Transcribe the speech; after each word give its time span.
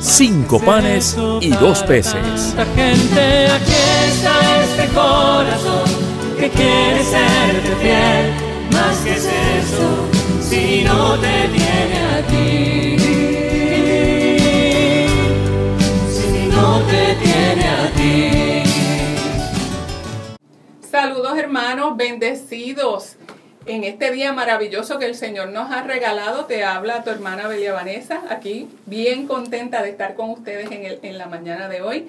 cinco 0.00 0.60
panes 0.60 1.16
y 1.40 1.50
dos 1.50 1.82
peces. 1.82 2.54
Gente, 2.74 3.48
aquí 3.50 3.72
está 4.08 4.62
este 4.62 4.88
corazón 4.94 5.88
que 6.38 6.48
quiere 6.50 7.04
serte 7.04 7.76
fiel. 7.80 8.32
Más 8.72 8.96
que 8.98 9.12
es 9.14 9.24
eso, 9.24 9.88
si 10.40 10.84
no 10.84 11.18
te 11.18 11.48
tiene 11.48 11.98
a 12.14 12.22
ti. 12.26 12.98
Si 16.12 16.46
no 16.48 16.80
te 16.80 17.14
tiene 17.22 17.68
a 17.68 17.90
ti. 17.96 18.62
Saludos 20.90 21.38
hermanos, 21.38 21.96
bendecidos. 21.96 23.15
En 23.66 23.82
este 23.82 24.12
día 24.12 24.32
maravilloso 24.32 25.00
que 25.00 25.06
el 25.06 25.16
Señor 25.16 25.48
nos 25.48 25.72
ha 25.72 25.82
regalado, 25.82 26.44
te 26.44 26.62
habla 26.62 27.02
tu 27.02 27.10
hermana 27.10 27.48
Belia 27.48 27.72
Vanessa, 27.72 28.22
aquí 28.30 28.68
bien 28.86 29.26
contenta 29.26 29.82
de 29.82 29.90
estar 29.90 30.14
con 30.14 30.30
ustedes 30.30 30.70
en, 30.70 30.84
el, 30.84 31.00
en 31.02 31.18
la 31.18 31.26
mañana 31.26 31.68
de 31.68 31.82
hoy, 31.82 32.08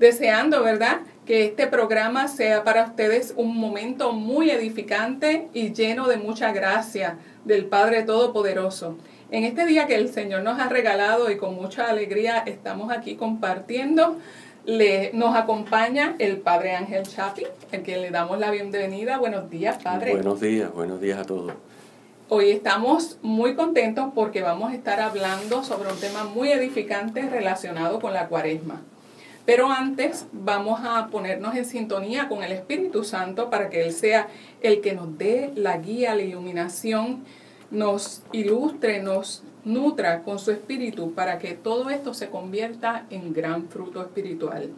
deseando, 0.00 0.64
¿verdad?, 0.64 0.98
que 1.24 1.44
este 1.44 1.68
programa 1.68 2.26
sea 2.26 2.64
para 2.64 2.86
ustedes 2.86 3.34
un 3.36 3.56
momento 3.56 4.12
muy 4.12 4.50
edificante 4.50 5.46
y 5.54 5.72
lleno 5.72 6.08
de 6.08 6.16
mucha 6.16 6.50
gracia 6.50 7.18
del 7.44 7.66
Padre 7.66 8.02
Todopoderoso. 8.02 8.96
En 9.30 9.44
este 9.44 9.64
día 9.64 9.86
que 9.86 9.94
el 9.94 10.12
Señor 10.12 10.42
nos 10.42 10.58
ha 10.58 10.68
regalado 10.68 11.30
y 11.30 11.36
con 11.36 11.54
mucha 11.54 11.88
alegría 11.88 12.38
estamos 12.46 12.90
aquí 12.92 13.14
compartiendo, 13.14 14.18
le, 14.66 15.12
nos 15.14 15.34
acompaña 15.36 16.16
el 16.18 16.38
Padre 16.38 16.74
Ángel 16.74 17.04
Chapi, 17.04 17.44
al 17.72 17.82
que 17.82 17.96
le 17.96 18.10
damos 18.10 18.38
la 18.38 18.50
bienvenida. 18.50 19.18
Buenos 19.18 19.48
días, 19.48 19.82
Padre. 19.82 20.12
Buenos 20.12 20.40
días, 20.40 20.72
buenos 20.74 21.00
días 21.00 21.18
a 21.18 21.24
todos. 21.24 21.52
Hoy 22.28 22.50
estamos 22.50 23.18
muy 23.22 23.54
contentos 23.54 24.10
porque 24.12 24.42
vamos 24.42 24.72
a 24.72 24.74
estar 24.74 25.00
hablando 25.00 25.62
sobre 25.62 25.92
un 25.92 25.98
tema 26.00 26.24
muy 26.24 26.50
edificante 26.50 27.22
relacionado 27.22 28.00
con 28.00 28.12
la 28.12 28.26
cuaresma. 28.26 28.82
Pero 29.44 29.70
antes 29.70 30.26
vamos 30.32 30.80
a 30.82 31.06
ponernos 31.06 31.54
en 31.54 31.64
sintonía 31.64 32.28
con 32.28 32.42
el 32.42 32.50
Espíritu 32.50 33.04
Santo 33.04 33.48
para 33.48 33.70
que 33.70 33.82
Él 33.82 33.92
sea 33.92 34.26
el 34.60 34.80
que 34.80 34.92
nos 34.92 35.16
dé 35.16 35.52
la 35.54 35.78
guía, 35.78 36.16
la 36.16 36.22
iluminación, 36.22 37.22
nos 37.70 38.22
ilustre, 38.32 39.02
nos 39.02 39.42
nutra 39.64 40.22
con 40.22 40.38
su 40.38 40.52
espíritu 40.52 41.12
para 41.12 41.38
que 41.38 41.54
todo 41.54 41.90
esto 41.90 42.14
se 42.14 42.28
convierta 42.28 43.06
en 43.10 43.32
gran 43.32 43.68
fruto 43.68 44.00
espiritual. 44.00 44.70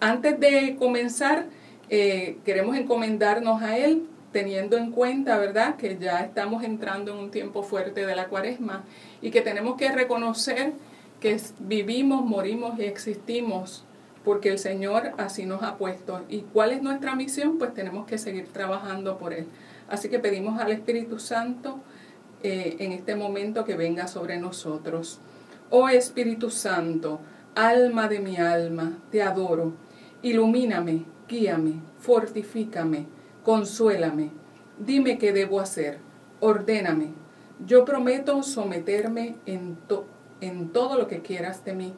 Antes 0.00 0.38
de 0.38 0.76
comenzar, 0.78 1.46
eh, 1.88 2.38
queremos 2.44 2.76
encomendarnos 2.76 3.62
a 3.62 3.78
Él 3.78 4.04
teniendo 4.32 4.76
en 4.76 4.92
cuenta, 4.92 5.38
¿verdad?, 5.38 5.76
que 5.76 5.96
ya 5.98 6.20
estamos 6.20 6.62
entrando 6.62 7.12
en 7.12 7.18
un 7.18 7.30
tiempo 7.30 7.62
fuerte 7.62 8.04
de 8.04 8.14
la 8.14 8.26
cuaresma 8.26 8.84
y 9.22 9.30
que 9.30 9.40
tenemos 9.40 9.76
que 9.76 9.90
reconocer 9.90 10.74
que 11.20 11.40
vivimos, 11.60 12.24
morimos 12.24 12.78
y 12.78 12.84
existimos 12.84 13.84
porque 14.24 14.50
el 14.50 14.58
Señor 14.58 15.12
así 15.18 15.46
nos 15.46 15.62
ha 15.62 15.76
puesto. 15.76 16.22
¿Y 16.28 16.40
cuál 16.40 16.72
es 16.72 16.82
nuestra 16.82 17.14
misión? 17.14 17.58
Pues 17.58 17.72
tenemos 17.72 18.06
que 18.06 18.18
seguir 18.18 18.48
trabajando 18.48 19.18
por 19.18 19.32
Él. 19.32 19.46
Así 19.88 20.08
que 20.08 20.18
pedimos 20.18 20.60
al 20.60 20.72
Espíritu 20.72 21.18
Santo 21.18 21.80
eh, 22.42 22.76
en 22.80 22.92
este 22.92 23.16
momento 23.16 23.64
que 23.64 23.76
venga 23.76 24.06
sobre 24.08 24.38
nosotros. 24.38 25.20
Oh 25.70 25.88
Espíritu 25.88 26.50
Santo, 26.50 27.20
alma 27.54 28.08
de 28.08 28.20
mi 28.20 28.36
alma, 28.36 28.98
te 29.10 29.22
adoro. 29.22 29.72
Ilumíname, 30.22 31.04
guíame, 31.28 31.80
fortifícame, 31.98 33.06
consuélame. 33.42 34.30
Dime 34.78 35.18
qué 35.18 35.32
debo 35.32 35.60
hacer, 35.60 35.98
ordéname. 36.40 37.12
Yo 37.64 37.84
prometo 37.84 38.42
someterme 38.42 39.36
en, 39.46 39.76
to 39.88 40.06
en 40.40 40.68
todo 40.68 40.98
lo 40.98 41.08
que 41.08 41.22
quieras 41.22 41.64
de 41.64 41.74
mí 41.74 41.94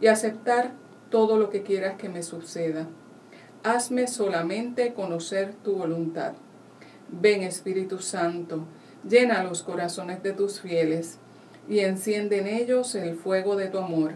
y 0.00 0.06
aceptar 0.06 0.72
todo 1.10 1.38
lo 1.38 1.50
que 1.50 1.62
quieras 1.62 1.96
que 1.96 2.08
me 2.08 2.22
suceda. 2.22 2.88
Hazme 3.62 4.06
solamente 4.06 4.94
conocer 4.94 5.54
tu 5.62 5.76
voluntad. 5.76 6.32
Ven 7.08 7.42
Espíritu 7.42 7.98
Santo, 7.98 8.64
llena 9.08 9.42
los 9.42 9.62
corazones 9.62 10.22
de 10.22 10.32
tus 10.32 10.60
fieles 10.60 11.18
y 11.68 11.80
enciende 11.80 12.38
en 12.38 12.46
ellos 12.46 12.94
el 12.94 13.16
fuego 13.16 13.56
de 13.56 13.68
tu 13.68 13.78
amor. 13.78 14.12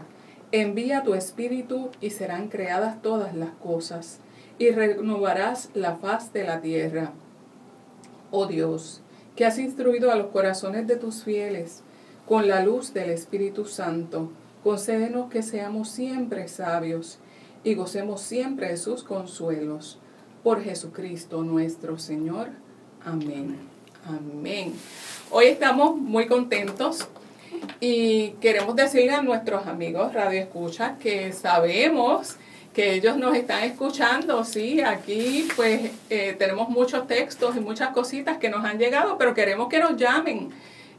Envía 0.51 1.03
tu 1.03 1.13
Espíritu 1.13 1.89
y 2.01 2.09
serán 2.09 2.49
creadas 2.49 3.01
todas 3.01 3.35
las 3.35 3.51
cosas 3.51 4.19
y 4.57 4.71
renovarás 4.71 5.69
la 5.73 5.97
faz 5.97 6.33
de 6.33 6.43
la 6.43 6.61
tierra. 6.61 7.13
Oh 8.31 8.45
Dios, 8.45 9.01
que 9.35 9.45
has 9.45 9.57
instruido 9.57 10.11
a 10.11 10.15
los 10.15 10.27
corazones 10.27 10.85
de 10.87 10.97
tus 10.97 11.23
fieles 11.23 11.81
con 12.27 12.47
la 12.47 12.63
luz 12.63 12.93
del 12.93 13.09
Espíritu 13.09 13.65
Santo, 13.65 14.31
concédenos 14.63 15.29
que 15.29 15.41
seamos 15.41 15.89
siempre 15.89 16.47
sabios 16.47 17.19
y 17.63 17.75
gocemos 17.75 18.21
siempre 18.21 18.69
de 18.69 18.77
sus 18.77 19.03
consuelos. 19.03 19.99
Por 20.43 20.61
Jesucristo 20.61 21.43
nuestro 21.43 21.97
Señor. 21.97 22.49
Amén. 23.03 23.68
Amén. 24.07 24.73
Hoy 25.29 25.47
estamos 25.47 25.97
muy 25.97 26.27
contentos 26.27 27.09
y 27.79 28.29
queremos 28.41 28.75
decirle 28.75 29.11
a 29.11 29.21
nuestros 29.21 29.67
amigos 29.67 30.11
Radio 30.13 30.39
Escucha 30.39 30.97
que 30.99 31.31
sabemos 31.33 32.37
que 32.73 32.93
ellos 32.93 33.17
nos 33.17 33.35
están 33.35 33.63
escuchando, 33.63 34.43
sí, 34.45 34.81
aquí 34.81 35.47
pues 35.55 35.91
eh, 36.09 36.35
tenemos 36.39 36.69
muchos 36.69 37.05
textos 37.07 37.55
y 37.57 37.59
muchas 37.59 37.89
cositas 37.89 38.37
que 38.37 38.49
nos 38.49 38.63
han 38.63 38.79
llegado, 38.79 39.17
pero 39.17 39.33
queremos 39.33 39.67
que 39.69 39.79
nos 39.79 39.97
llamen. 39.97 40.51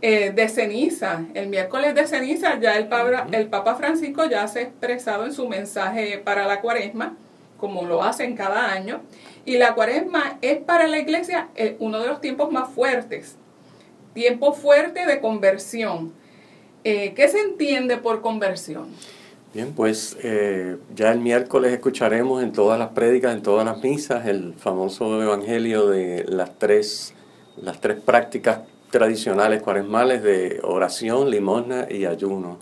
eh, 0.00 0.30
de 0.30 0.48
ceniza? 0.48 1.24
El 1.34 1.48
miércoles 1.48 1.96
de 1.96 2.06
ceniza 2.06 2.60
ya 2.60 2.76
el, 2.76 2.86
Papa, 2.86 3.26
el 3.32 3.48
Papa 3.48 3.74
Francisco 3.74 4.24
ya 4.26 4.46
se 4.46 4.60
ha 4.60 4.62
expresado 4.62 5.24
en 5.24 5.32
su 5.32 5.48
mensaje 5.48 6.18
para 6.18 6.46
la 6.46 6.60
cuaresma, 6.60 7.16
como 7.58 7.82
lo 7.86 8.04
hacen 8.04 8.36
cada 8.36 8.70
año. 8.70 9.00
Y 9.44 9.58
la 9.58 9.74
cuaresma 9.74 10.38
es 10.42 10.58
para 10.58 10.86
la 10.86 10.98
iglesia 10.98 11.48
eh, 11.56 11.74
uno 11.80 11.98
de 11.98 12.06
los 12.06 12.20
tiempos 12.20 12.52
más 12.52 12.68
fuertes 12.68 13.36
tiempo 14.12 14.52
fuerte 14.52 15.06
de 15.06 15.20
conversión. 15.20 16.12
Eh, 16.84 17.14
¿Qué 17.14 17.28
se 17.28 17.40
entiende 17.40 17.96
por 17.96 18.20
conversión? 18.20 18.94
Bien, 19.54 19.72
pues 19.72 20.16
eh, 20.24 20.78
ya 20.96 21.12
el 21.12 21.20
miércoles 21.20 21.72
escucharemos 21.72 22.42
en 22.42 22.50
todas 22.50 22.76
las 22.76 22.88
prédicas, 22.88 23.32
en 23.32 23.42
todas 23.42 23.64
las 23.64 23.80
misas, 23.84 24.26
el 24.26 24.52
famoso 24.54 25.22
evangelio 25.22 25.86
de 25.86 26.24
las 26.26 26.58
tres, 26.58 27.14
las 27.56 27.80
tres 27.80 28.00
prácticas 28.00 28.62
tradicionales 28.90 29.62
cuaresmales 29.62 30.24
de 30.24 30.58
oración, 30.64 31.30
limosna 31.30 31.86
y 31.88 32.04
ayuno, 32.04 32.58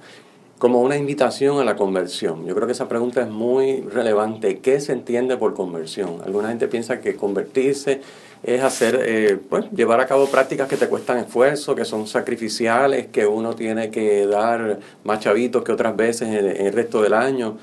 como 0.59 0.83
una 0.83 0.99
invitación 0.99 1.59
a 1.59 1.65
la 1.65 1.77
conversión. 1.77 2.45
Yo 2.45 2.55
creo 2.55 2.67
que 2.67 2.75
esa 2.75 2.91
pregunta 2.91 3.23
es 3.23 3.29
muy 3.31 3.81
relevante. 3.81 4.59
¿Qué 4.59 4.79
se 4.79 4.93
entiende 4.93 5.39
por 5.39 5.55
conversión? 5.55 6.19
Alguna 6.23 6.49
gente 6.51 6.69
piensa 6.69 7.01
que 7.01 7.17
convertirse 7.17 8.03
es 8.43 8.63
hacer, 8.63 9.41
pues, 9.49 9.71
llevar 9.71 10.01
a 10.01 10.07
cabo 10.07 10.27
prácticas 10.27 10.69
que 10.69 10.77
te 10.77 10.89
cuestan 10.89 11.19
esfuerzo, 11.19 11.75
que 11.75 11.85
son 11.85 12.07
sacrificiales, 12.07 13.07
que 13.07 13.27
uno 13.27 13.55
tiene 13.55 13.91
que 13.91 14.27
dar 14.27 14.81
más 15.05 15.21
chavitos 15.21 15.63
que 15.63 15.73
otras 15.73 15.97
veces 15.97 16.29
en, 16.29 16.67
el 16.67 16.73
resto 16.73 17.03
del 17.03 17.15
año. 17.15 17.59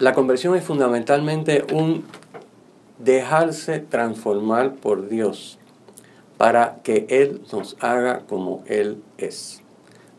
la 0.00 0.12
conversión 0.12 0.54
es 0.54 0.62
fundamentalmente 0.64 1.64
un 1.72 2.04
dejarse 2.98 3.78
transformar 3.78 4.74
por 4.74 5.08
Dios 5.08 5.58
para 6.36 6.78
que 6.82 7.06
Él 7.08 7.42
nos 7.52 7.76
haga 7.80 8.20
como 8.28 8.62
Él 8.66 9.02
es, 9.18 9.62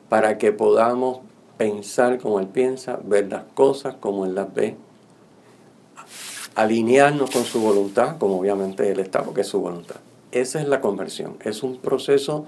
para 0.09 0.37
que 0.37 0.51
podamos 0.51 1.19
pensar 1.57 2.19
como 2.19 2.39
Él 2.39 2.47
piensa, 2.47 2.99
ver 3.03 3.29
las 3.29 3.43
cosas 3.53 3.95
como 3.95 4.25
Él 4.25 4.35
las 4.35 4.53
ve, 4.53 4.75
alinearnos 6.61 7.31
con 7.31 7.43
su 7.43 7.61
voluntad, 7.61 8.17
como 8.17 8.39
obviamente 8.39 8.91
Él 8.91 8.99
está, 8.99 9.23
porque 9.23 9.41
es 9.41 9.47
su 9.47 9.59
voluntad. 9.59 9.97
Esa 10.31 10.61
es 10.61 10.67
la 10.67 10.81
conversión, 10.81 11.37
es 11.43 11.63
un 11.63 11.77
proceso 11.77 12.45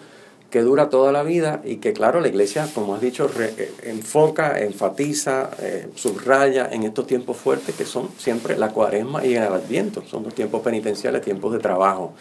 que 0.51 0.61
dura 0.61 0.89
toda 0.89 1.13
la 1.13 1.23
vida 1.23 1.61
y 1.63 1.77
que 1.77 1.93
claro, 1.93 2.19
la 2.19 2.27
iglesia, 2.27 2.67
como 2.75 2.93
has 2.93 3.01
dicho, 3.01 3.29
eh, 3.39 3.73
enfoca, 3.83 4.59
enfatiza, 4.59 5.49
eh, 5.61 5.87
subraya 5.95 6.67
en 6.69 6.83
estos 6.83 7.07
tiempos 7.07 7.37
fuertes 7.37 7.73
que 7.73 7.85
son 7.85 8.09
siempre 8.17 8.57
la 8.57 8.69
cuaresma 8.69 9.25
y 9.25 9.35
el 9.35 9.43
adviento, 9.43 10.03
son 10.05 10.23
los 10.23 10.35
tiempos 10.35 10.61
penitenciales, 10.61 11.21
tiempos 11.21 11.53
de 11.53 11.59
trabajo. 11.59 12.13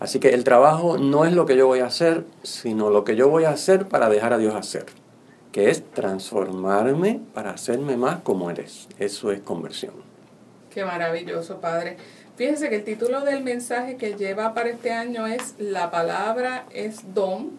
Así 0.00 0.18
que 0.18 0.30
el 0.30 0.42
trabajo 0.42 0.96
no 0.96 1.26
es 1.26 1.34
lo 1.34 1.44
que 1.44 1.56
yo 1.56 1.66
voy 1.66 1.80
a 1.80 1.86
hacer, 1.86 2.24
sino 2.42 2.90
lo 2.90 3.04
que 3.04 3.14
yo 3.14 3.28
voy 3.28 3.44
a 3.44 3.50
hacer 3.50 3.86
para 3.86 4.08
dejar 4.08 4.32
a 4.32 4.38
Dios 4.38 4.54
hacer, 4.54 4.86
que 5.52 5.70
es 5.70 5.84
transformarme 5.92 7.20
para 7.34 7.50
hacerme 7.50 7.96
más 7.98 8.20
como 8.22 8.50
eres. 8.50 8.88
Eso 8.98 9.30
es 9.32 9.40
conversión. 9.40 10.15
Qué 10.76 10.84
maravilloso, 10.84 11.58
Padre. 11.58 11.96
Fíjese 12.36 12.68
que 12.68 12.76
el 12.76 12.84
título 12.84 13.22
del 13.22 13.42
mensaje 13.42 13.96
que 13.96 14.12
lleva 14.12 14.52
para 14.52 14.68
este 14.68 14.92
año 14.92 15.26
es 15.26 15.54
La 15.58 15.90
palabra 15.90 16.66
es 16.70 17.14
don 17.14 17.52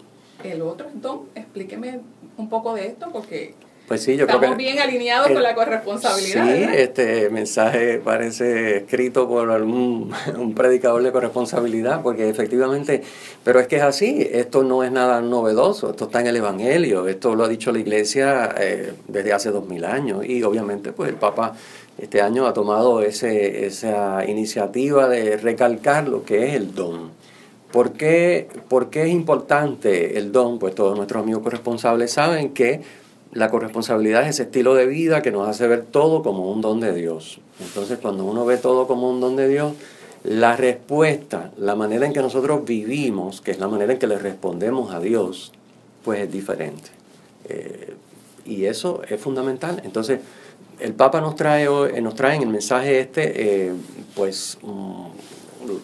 el 0.43 0.61
otro 0.61 0.85
don. 0.93 1.21
Explíqueme 1.33 2.01
un 2.37 2.47
poco 2.47 2.75
de 2.75 2.85
esto 2.85 3.09
porque 3.11 3.55
pues 3.87 4.03
sí, 4.03 4.17
yo 4.17 4.25
estamos 4.25 4.41
creo 4.41 4.57
que 4.57 4.63
bien 4.63 4.79
alineados 4.79 5.31
con 5.31 5.41
la 5.41 5.55
corresponsabilidad. 5.55 6.45
Sí, 6.45 6.65
este 6.75 7.29
mensaje 7.29 7.99
parece 7.99 8.77
escrito 8.77 9.29
por 9.29 9.49
algún 9.49 10.13
un 10.37 10.53
predicador 10.53 11.01
de 11.01 11.11
corresponsabilidad, 11.13 12.01
porque 12.03 12.27
efectivamente, 12.27 13.01
pero 13.45 13.61
es 13.61 13.67
que 13.67 13.77
es 13.77 13.83
así, 13.83 14.27
esto 14.29 14.63
no 14.63 14.83
es 14.83 14.91
nada 14.91 15.21
novedoso, 15.21 15.91
esto 15.91 16.03
está 16.03 16.19
en 16.19 16.27
el 16.27 16.35
Evangelio, 16.35 17.07
esto 17.07 17.33
lo 17.33 17.45
ha 17.45 17.47
dicho 17.47 17.71
la 17.71 17.79
Iglesia 17.79 18.53
eh, 18.59 18.93
desde 19.07 19.31
hace 19.31 19.51
dos 19.51 19.65
mil 19.65 19.85
años 19.85 20.25
y 20.25 20.43
obviamente 20.43 20.91
pues 20.91 21.09
el 21.09 21.15
Papa 21.15 21.55
este 21.97 22.21
año 22.21 22.45
ha 22.45 22.53
tomado 22.53 23.01
esa 23.01 24.25
iniciativa 24.25 25.07
de 25.07 25.37
recalcar 25.37 26.07
lo 26.07 26.23
que 26.23 26.47
es 26.47 26.53
el 26.53 26.75
don. 26.75 27.11
¿Por 27.71 27.93
qué, 27.93 28.47
¿Por 28.69 28.89
qué 28.89 29.03
es 29.03 29.09
importante 29.09 30.17
el 30.17 30.31
don? 30.31 30.59
Pues 30.59 30.75
todos 30.75 30.95
nuestros 30.95 31.23
amigos 31.23 31.43
corresponsables 31.43 32.11
saben 32.11 32.53
que 32.53 32.81
la 33.33 33.49
corresponsabilidad 33.49 34.23
es 34.23 34.29
ese 34.29 34.43
estilo 34.43 34.73
de 34.73 34.85
vida 34.85 35.21
que 35.21 35.31
nos 35.31 35.47
hace 35.47 35.67
ver 35.67 35.83
todo 35.83 36.23
como 36.23 36.51
un 36.51 36.61
don 36.61 36.79
de 36.79 36.93
Dios. 36.93 37.39
Entonces, 37.59 37.99
cuando 38.01 38.25
uno 38.25 38.45
ve 38.45 38.57
todo 38.57 38.87
como 38.87 39.09
un 39.09 39.19
don 39.19 39.35
de 39.35 39.47
Dios, 39.47 39.73
la 40.23 40.55
respuesta, 40.55 41.51
la 41.57 41.75
manera 41.75 42.05
en 42.05 42.13
que 42.13 42.21
nosotros 42.21 42.63
vivimos, 42.65 43.41
que 43.41 43.51
es 43.51 43.59
la 43.59 43.67
manera 43.67 43.93
en 43.93 43.99
que 43.99 44.07
le 44.07 44.17
respondemos 44.17 44.93
a 44.93 44.99
Dios, 44.99 45.51
pues 46.03 46.21
es 46.21 46.31
diferente. 46.31 46.89
Eh, 47.49 47.93
y 48.45 48.65
eso 48.65 49.01
es 49.07 49.19
fundamental. 49.19 49.81
Entonces, 49.83 50.19
el 50.79 50.93
Papa 50.93 51.21
nos 51.21 51.35
trae, 51.35 51.65
eh, 51.65 52.01
nos 52.01 52.15
trae 52.15 52.35
en 52.35 52.43
el 52.43 52.49
mensaje 52.49 52.99
este, 52.99 53.67
eh, 53.67 53.73
pues 54.15 54.57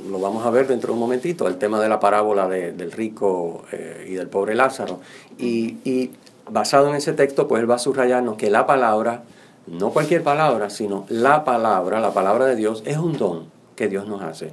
lo 0.09 0.19
vamos 0.19 0.45
a 0.45 0.49
ver 0.49 0.67
dentro 0.67 0.87
de 0.87 0.93
un 0.93 0.99
momentito, 0.99 1.47
el 1.47 1.57
tema 1.57 1.81
de 1.81 1.89
la 1.89 1.99
parábola 1.99 2.47
del 2.47 2.91
rico 2.91 3.63
eh, 3.71 4.07
y 4.09 4.13
del 4.13 4.27
pobre 4.27 4.55
Lázaro. 4.55 4.99
Y, 5.37 6.11
basado 6.49 6.89
en 6.89 6.95
ese 6.95 7.13
texto, 7.13 7.47
pues 7.47 7.61
él 7.61 7.71
va 7.71 7.75
a 7.75 7.79
subrayarnos 7.79 8.35
que 8.35 8.49
la 8.49 8.65
palabra, 8.65 9.23
no 9.65 9.91
cualquier 9.91 10.23
palabra, 10.23 10.69
sino 10.69 11.05
la 11.07 11.45
palabra, 11.45 12.01
la 12.01 12.13
palabra 12.13 12.45
de 12.45 12.57
Dios, 12.57 12.83
es 12.85 12.97
un 12.97 13.17
don 13.17 13.45
que 13.77 13.87
Dios 13.87 14.07
nos 14.07 14.21
hace. 14.21 14.51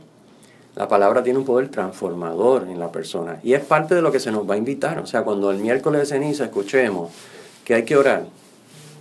La 0.77 0.87
palabra 0.87 1.25
tiene 1.25 1.41
un 1.41 1.45
poder 1.45 1.69
transformador 1.69 2.69
en 2.71 2.79
la 2.79 2.93
persona 2.93 3.41
y 3.43 3.55
es 3.55 3.65
parte 3.65 3.97
de 3.97 4.03
lo 4.03 4.13
que 4.13 4.21
se 4.21 4.31
nos 4.31 4.49
va 4.49 4.55
a 4.55 4.57
invitar. 4.57 5.01
O 5.01 5.07
sea, 5.07 5.23
cuando 5.23 5.51
el 5.51 5.59
miércoles 5.59 6.03
de 6.03 6.07
ceniza 6.07 6.45
escuchemos 6.45 7.11
que 7.65 7.75
hay 7.75 7.85
que 7.85 7.97
orar, 7.97 8.27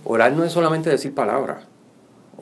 orar 0.04 0.32
no 0.32 0.44
es 0.44 0.52
solamente 0.52 0.90
decir 0.90 1.14
palabras, 1.14 1.64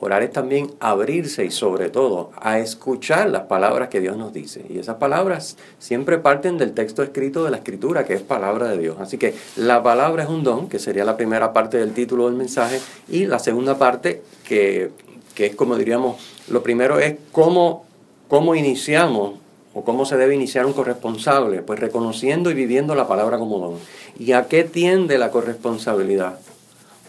Orar 0.01 0.23
es 0.23 0.31
también 0.31 0.71
abrirse 0.79 1.43
y 1.43 1.51
sobre 1.51 1.89
todo 1.89 2.31
a 2.39 2.59
escuchar 2.59 3.29
las 3.29 3.43
palabras 3.43 3.89
que 3.89 3.99
Dios 3.99 4.15
nos 4.15 4.31
dice. 4.31 4.65
Y 4.69 4.79
esas 4.79 4.95
palabras 4.95 5.57
siempre 5.77 6.19
parten 6.19 6.57
del 6.57 6.71
texto 6.71 7.03
escrito 7.03 7.43
de 7.43 7.51
la 7.51 7.57
escritura, 7.57 8.05
que 8.05 8.13
es 8.13 8.21
palabra 8.21 8.69
de 8.69 8.77
Dios. 8.77 8.95
Así 9.01 9.17
que 9.17 9.35
la 9.57 9.83
palabra 9.83 10.23
es 10.23 10.29
un 10.29 10.43
don, 10.43 10.69
que 10.69 10.79
sería 10.79 11.03
la 11.03 11.17
primera 11.17 11.51
parte 11.51 11.77
del 11.77 11.93
título 11.93 12.27
del 12.27 12.35
mensaje, 12.35 12.79
y 13.09 13.25
la 13.25 13.39
segunda 13.39 13.77
parte, 13.77 14.21
que, 14.47 14.91
es 15.35 15.55
como 15.55 15.75
diríamos, 15.75 16.15
lo 16.49 16.63
primero 16.63 16.97
es 16.99 17.17
cómo, 17.33 17.85
cómo 18.29 18.55
iniciamos 18.55 19.33
o 19.73 19.83
cómo 19.83 20.05
se 20.05 20.15
debe 20.15 20.33
iniciar 20.33 20.65
un 20.65 20.73
corresponsable, 20.73 21.61
pues 21.61 21.77
reconociendo 21.77 22.49
y 22.51 22.53
viviendo 22.53 22.95
la 22.95 23.07
palabra 23.07 23.37
como 23.37 23.59
don. 23.59 23.75
¿Y 24.17 24.31
a 24.31 24.47
qué 24.47 24.63
tiende 24.63 25.17
la 25.17 25.29
corresponsabilidad? 25.29 26.39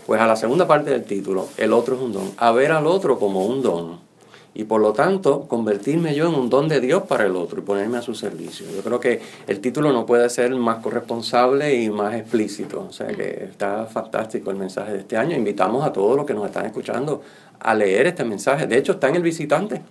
Pues 0.07 0.21
a 0.21 0.27
la 0.27 0.37
segunda 0.37 0.67
parte 0.67 0.91
del 0.91 1.05
título, 1.05 1.49
el 1.57 1.73
otro 1.73 1.97
es 1.97 2.01
un 2.03 2.13
don, 2.13 2.31
a 2.37 2.53
ver 2.53 2.73
al 2.73 2.87
otro 2.87 3.19
como 3.19 3.47
un 3.47 3.63
don. 3.63 4.11
Y 4.53 4.65
por 4.65 4.81
lo 4.81 4.93
tanto, 4.93 5.47
convertirme 5.47 6.15
yo 6.15 6.29
en 6.29 6.35
un 6.35 6.51
don 6.51 6.67
de 6.67 6.81
Dios 6.81 7.05
para 7.05 7.25
el 7.25 7.37
otro 7.37 7.61
y 7.61 7.63
ponerme 7.63 7.99
a 7.99 8.03
su 8.03 8.15
servicio. 8.15 8.67
Yo 8.75 8.83
creo 8.83 8.99
que 8.99 9.21
el 9.47 9.61
título 9.61 9.93
no 9.93 10.07
puede 10.07 10.29
ser 10.29 10.55
más 10.57 10.79
corresponsable 10.79 11.81
y 11.81 11.89
más 11.89 12.15
explícito. 12.15 12.87
O 12.89 12.93
sea 12.93 13.07
que 13.07 13.45
está 13.45 13.87
fantástico 13.87 14.51
el 14.51 14.57
mensaje 14.57 14.93
de 14.93 14.99
este 14.99 15.17
año. 15.17 15.37
Invitamos 15.37 15.85
a 15.85 15.93
todos 15.93 16.17
los 16.17 16.27
que 16.27 16.35
nos 16.35 16.47
están 16.47 16.67
escuchando 16.67 17.23
a 17.61 17.75
leer 17.75 18.09
este 18.09 18.25
mensaje. 18.25 18.67
De 18.67 18.77
hecho, 18.77 18.93
está 18.93 19.09
en 19.09 19.17
el 19.17 19.23
visitante. 19.23 19.83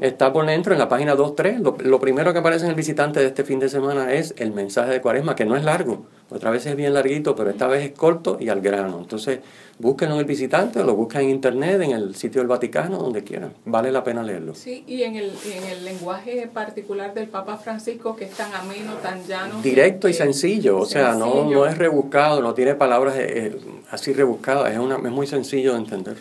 Está 0.00 0.32
por 0.32 0.44
dentro 0.44 0.72
en 0.72 0.80
la 0.80 0.88
página 0.88 1.14
2.3. 1.14 1.60
Lo, 1.60 1.76
lo 1.78 2.00
primero 2.00 2.32
que 2.32 2.40
aparece 2.40 2.64
en 2.64 2.70
el 2.70 2.76
visitante 2.76 3.20
de 3.20 3.26
este 3.26 3.44
fin 3.44 3.58
de 3.60 3.68
semana 3.68 4.12
es 4.12 4.34
el 4.36 4.52
mensaje 4.52 4.90
de 4.90 5.00
Cuaresma, 5.00 5.34
que 5.36 5.44
no 5.44 5.56
es 5.56 5.64
largo. 5.64 6.04
Otra 6.34 6.50
vez 6.50 6.64
es 6.66 6.76
bien 6.76 6.94
larguito, 6.94 7.34
pero 7.36 7.50
esta 7.50 7.66
vez 7.66 7.84
es 7.84 7.92
corto 7.92 8.38
y 8.40 8.48
al 8.48 8.60
grano. 8.60 8.98
Entonces, 9.00 9.40
búsquenlo 9.78 10.14
en 10.14 10.20
el 10.20 10.26
visitante 10.26 10.80
o 10.80 10.84
lo 10.84 10.94
buscan 10.94 11.22
en 11.22 11.30
internet, 11.30 11.80
en 11.82 11.90
el 11.90 12.14
sitio 12.14 12.40
del 12.40 12.48
Vaticano, 12.48 12.98
donde 12.98 13.22
quieran. 13.24 13.52
Vale 13.64 13.92
la 13.92 14.02
pena 14.02 14.22
leerlo. 14.22 14.54
Sí, 14.54 14.84
y 14.86 15.02
en 15.02 15.16
el, 15.16 15.32
en 15.44 15.64
el 15.64 15.84
lenguaje 15.84 16.48
particular 16.52 17.14
del 17.14 17.28
Papa 17.28 17.56
Francisco, 17.58 18.16
que 18.16 18.24
es 18.24 18.30
tan 18.32 18.52
ameno, 18.54 18.94
tan 19.02 19.26
llano. 19.26 19.60
Directo 19.62 20.08
y 20.08 20.14
sencillo, 20.14 20.78
o 20.78 20.86
sea, 20.86 21.14
no, 21.14 21.50
no 21.50 21.66
es 21.66 21.76
rebuscado, 21.76 22.40
no 22.40 22.54
tiene 22.54 22.74
palabras 22.74 23.16
eh, 23.16 23.48
eh, 23.48 23.56
así 23.90 24.12
rebuscadas, 24.12 24.72
es, 24.72 24.78
una, 24.78 24.96
es 24.96 25.10
muy 25.10 25.26
sencillo 25.26 25.72
de 25.72 25.78
entender. 25.78 26.16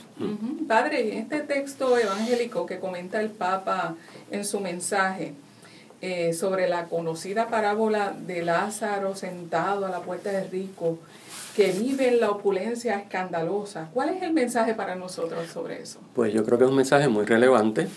Padre, 0.67 1.11
en 1.11 1.17
este 1.19 1.39
texto 1.41 1.97
evangélico 1.97 2.65
que 2.65 2.79
comenta 2.79 3.21
el 3.21 3.29
Papa 3.29 3.95
en 4.29 4.43
su 4.43 4.59
mensaje, 4.59 5.33
eh, 6.01 6.33
sobre 6.33 6.67
la 6.67 6.85
conocida 6.85 7.47
parábola 7.47 8.13
de 8.25 8.43
Lázaro 8.43 9.15
sentado 9.15 9.85
a 9.85 9.89
la 9.89 9.99
puerta 9.99 10.31
del 10.31 10.49
rico, 10.49 10.97
que 11.55 11.71
vive 11.71 12.07
en 12.07 12.19
la 12.19 12.31
opulencia 12.31 12.97
escandalosa. 12.97 13.89
¿Cuál 13.93 14.09
es 14.09 14.23
el 14.23 14.33
mensaje 14.33 14.73
para 14.73 14.95
nosotros 14.95 15.47
sobre 15.49 15.81
eso? 15.81 15.99
Pues 16.15 16.33
yo 16.33 16.43
creo 16.43 16.57
que 16.57 16.63
es 16.63 16.69
un 16.69 16.77
mensaje 16.77 17.07
muy 17.07 17.25
relevante. 17.25 17.87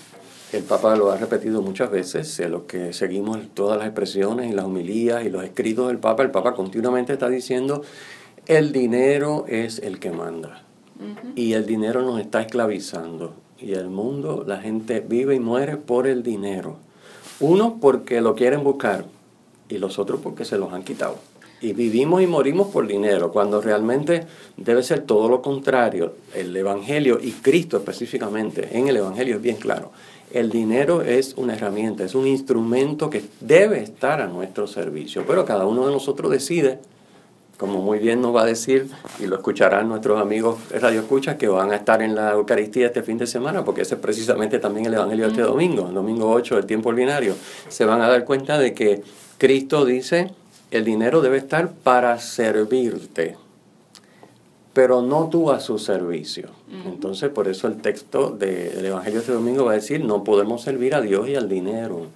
El 0.52 0.64
Papa 0.64 0.94
lo 0.96 1.10
ha 1.10 1.16
repetido 1.16 1.62
muchas 1.62 1.90
veces, 1.90 2.38
a 2.40 2.48
los 2.48 2.62
que 2.62 2.92
seguimos 2.92 3.40
todas 3.54 3.78
las 3.78 3.86
expresiones 3.86 4.50
y 4.50 4.54
las 4.54 4.66
homilías 4.66 5.24
y 5.24 5.30
los 5.30 5.42
escritos 5.42 5.88
del 5.88 5.98
Papa, 5.98 6.22
el 6.22 6.30
Papa 6.30 6.54
continuamente 6.54 7.12
está 7.12 7.28
diciendo, 7.28 7.82
el 8.46 8.70
dinero 8.72 9.46
es 9.48 9.78
el 9.78 9.98
que 9.98 10.10
manda. 10.10 10.62
Y 11.34 11.54
el 11.54 11.66
dinero 11.66 12.02
nos 12.02 12.20
está 12.20 12.40
esclavizando. 12.40 13.34
Y 13.58 13.72
el 13.72 13.88
mundo, 13.88 14.44
la 14.46 14.60
gente 14.60 15.00
vive 15.00 15.34
y 15.34 15.40
muere 15.40 15.76
por 15.76 16.06
el 16.06 16.22
dinero. 16.22 16.76
Uno 17.40 17.78
porque 17.80 18.20
lo 18.20 18.34
quieren 18.34 18.62
buscar 18.64 19.04
y 19.68 19.78
los 19.78 19.98
otros 19.98 20.20
porque 20.20 20.44
se 20.44 20.58
los 20.58 20.72
han 20.72 20.84
quitado 20.84 21.18
y 21.64 21.72
vivimos 21.72 22.20
y 22.20 22.26
morimos 22.26 22.68
por 22.68 22.86
dinero, 22.86 23.32
cuando 23.32 23.62
realmente 23.62 24.26
debe 24.58 24.82
ser 24.82 25.00
todo 25.00 25.30
lo 25.30 25.40
contrario. 25.40 26.12
El 26.34 26.54
Evangelio 26.54 27.18
y 27.20 27.32
Cristo 27.32 27.78
específicamente 27.78 28.76
en 28.76 28.88
el 28.88 28.98
Evangelio 28.98 29.36
es 29.36 29.42
bien 29.42 29.56
claro. 29.56 29.90
El 30.30 30.50
dinero 30.50 31.00
es 31.00 31.34
una 31.38 31.54
herramienta, 31.54 32.04
es 32.04 32.14
un 32.14 32.26
instrumento 32.26 33.08
que 33.08 33.22
debe 33.40 33.82
estar 33.82 34.20
a 34.20 34.26
nuestro 34.26 34.66
servicio, 34.66 35.24
pero 35.26 35.46
cada 35.46 35.64
uno 35.64 35.86
de 35.86 35.92
nosotros 35.92 36.30
decide, 36.30 36.80
como 37.56 37.80
muy 37.80 37.98
bien 37.98 38.20
nos 38.20 38.34
va 38.34 38.42
a 38.42 38.46
decir, 38.46 38.90
y 39.20 39.26
lo 39.26 39.36
escucharán 39.36 39.88
nuestros 39.88 40.20
amigos 40.20 40.58
Radio 40.80 41.00
Escucha, 41.00 41.38
que 41.38 41.48
van 41.48 41.70
a 41.70 41.76
estar 41.76 42.02
en 42.02 42.14
la 42.14 42.32
Eucaristía 42.32 42.86
este 42.86 43.02
fin 43.02 43.18
de 43.18 43.26
semana, 43.26 43.64
porque 43.64 43.82
ese 43.82 43.94
es 43.94 44.00
precisamente 44.00 44.58
también 44.58 44.86
el 44.86 44.94
Evangelio 44.94 45.26
de 45.26 45.30
este 45.30 45.42
domingo, 45.42 45.86
el 45.88 45.94
domingo 45.94 46.30
8 46.30 46.56
del 46.56 46.66
tiempo 46.66 46.88
ordinario, 46.88 47.34
se 47.68 47.84
van 47.84 48.00
a 48.00 48.08
dar 48.08 48.24
cuenta 48.24 48.58
de 48.58 48.74
que 48.74 49.02
Cristo 49.38 49.84
dice, 49.84 50.32
el 50.70 50.84
dinero 50.84 51.20
debe 51.20 51.36
estar 51.36 51.70
para 51.72 52.18
servirte, 52.18 53.36
pero 54.72 55.02
no 55.02 55.28
tú 55.28 55.52
a 55.52 55.60
su 55.60 55.78
servicio. 55.78 56.48
Entonces, 56.86 57.30
por 57.30 57.46
eso 57.46 57.68
el 57.68 57.76
texto 57.76 58.30
del 58.30 58.84
Evangelio 58.84 59.20
de 59.20 59.20
este 59.20 59.32
domingo 59.32 59.64
va 59.64 59.72
a 59.72 59.76
decir, 59.76 60.04
no 60.04 60.24
podemos 60.24 60.62
servir 60.62 60.96
a 60.96 61.00
Dios 61.00 61.28
y 61.28 61.36
al 61.36 61.48
dinero. 61.48 62.06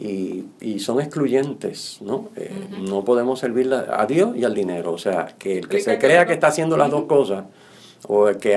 Y, 0.00 0.78
son 0.78 0.98
excluyentes, 0.98 1.98
¿no? 2.00 2.30
Eh, 2.36 2.50
no 2.80 3.04
podemos 3.04 3.38
servir 3.38 3.70
a 3.72 4.06
Dios 4.06 4.34
y 4.34 4.44
al 4.44 4.54
dinero. 4.54 4.92
O 4.92 4.98
sea, 4.98 5.34
que 5.38 5.58
el 5.58 5.68
que 5.68 5.80
se 5.80 5.98
crea 5.98 6.24
que 6.26 6.32
está 6.32 6.46
haciendo 6.46 6.78
las 6.78 6.90
dos 6.90 7.04
cosas, 7.04 7.44
o 8.08 8.26
que 8.40 8.56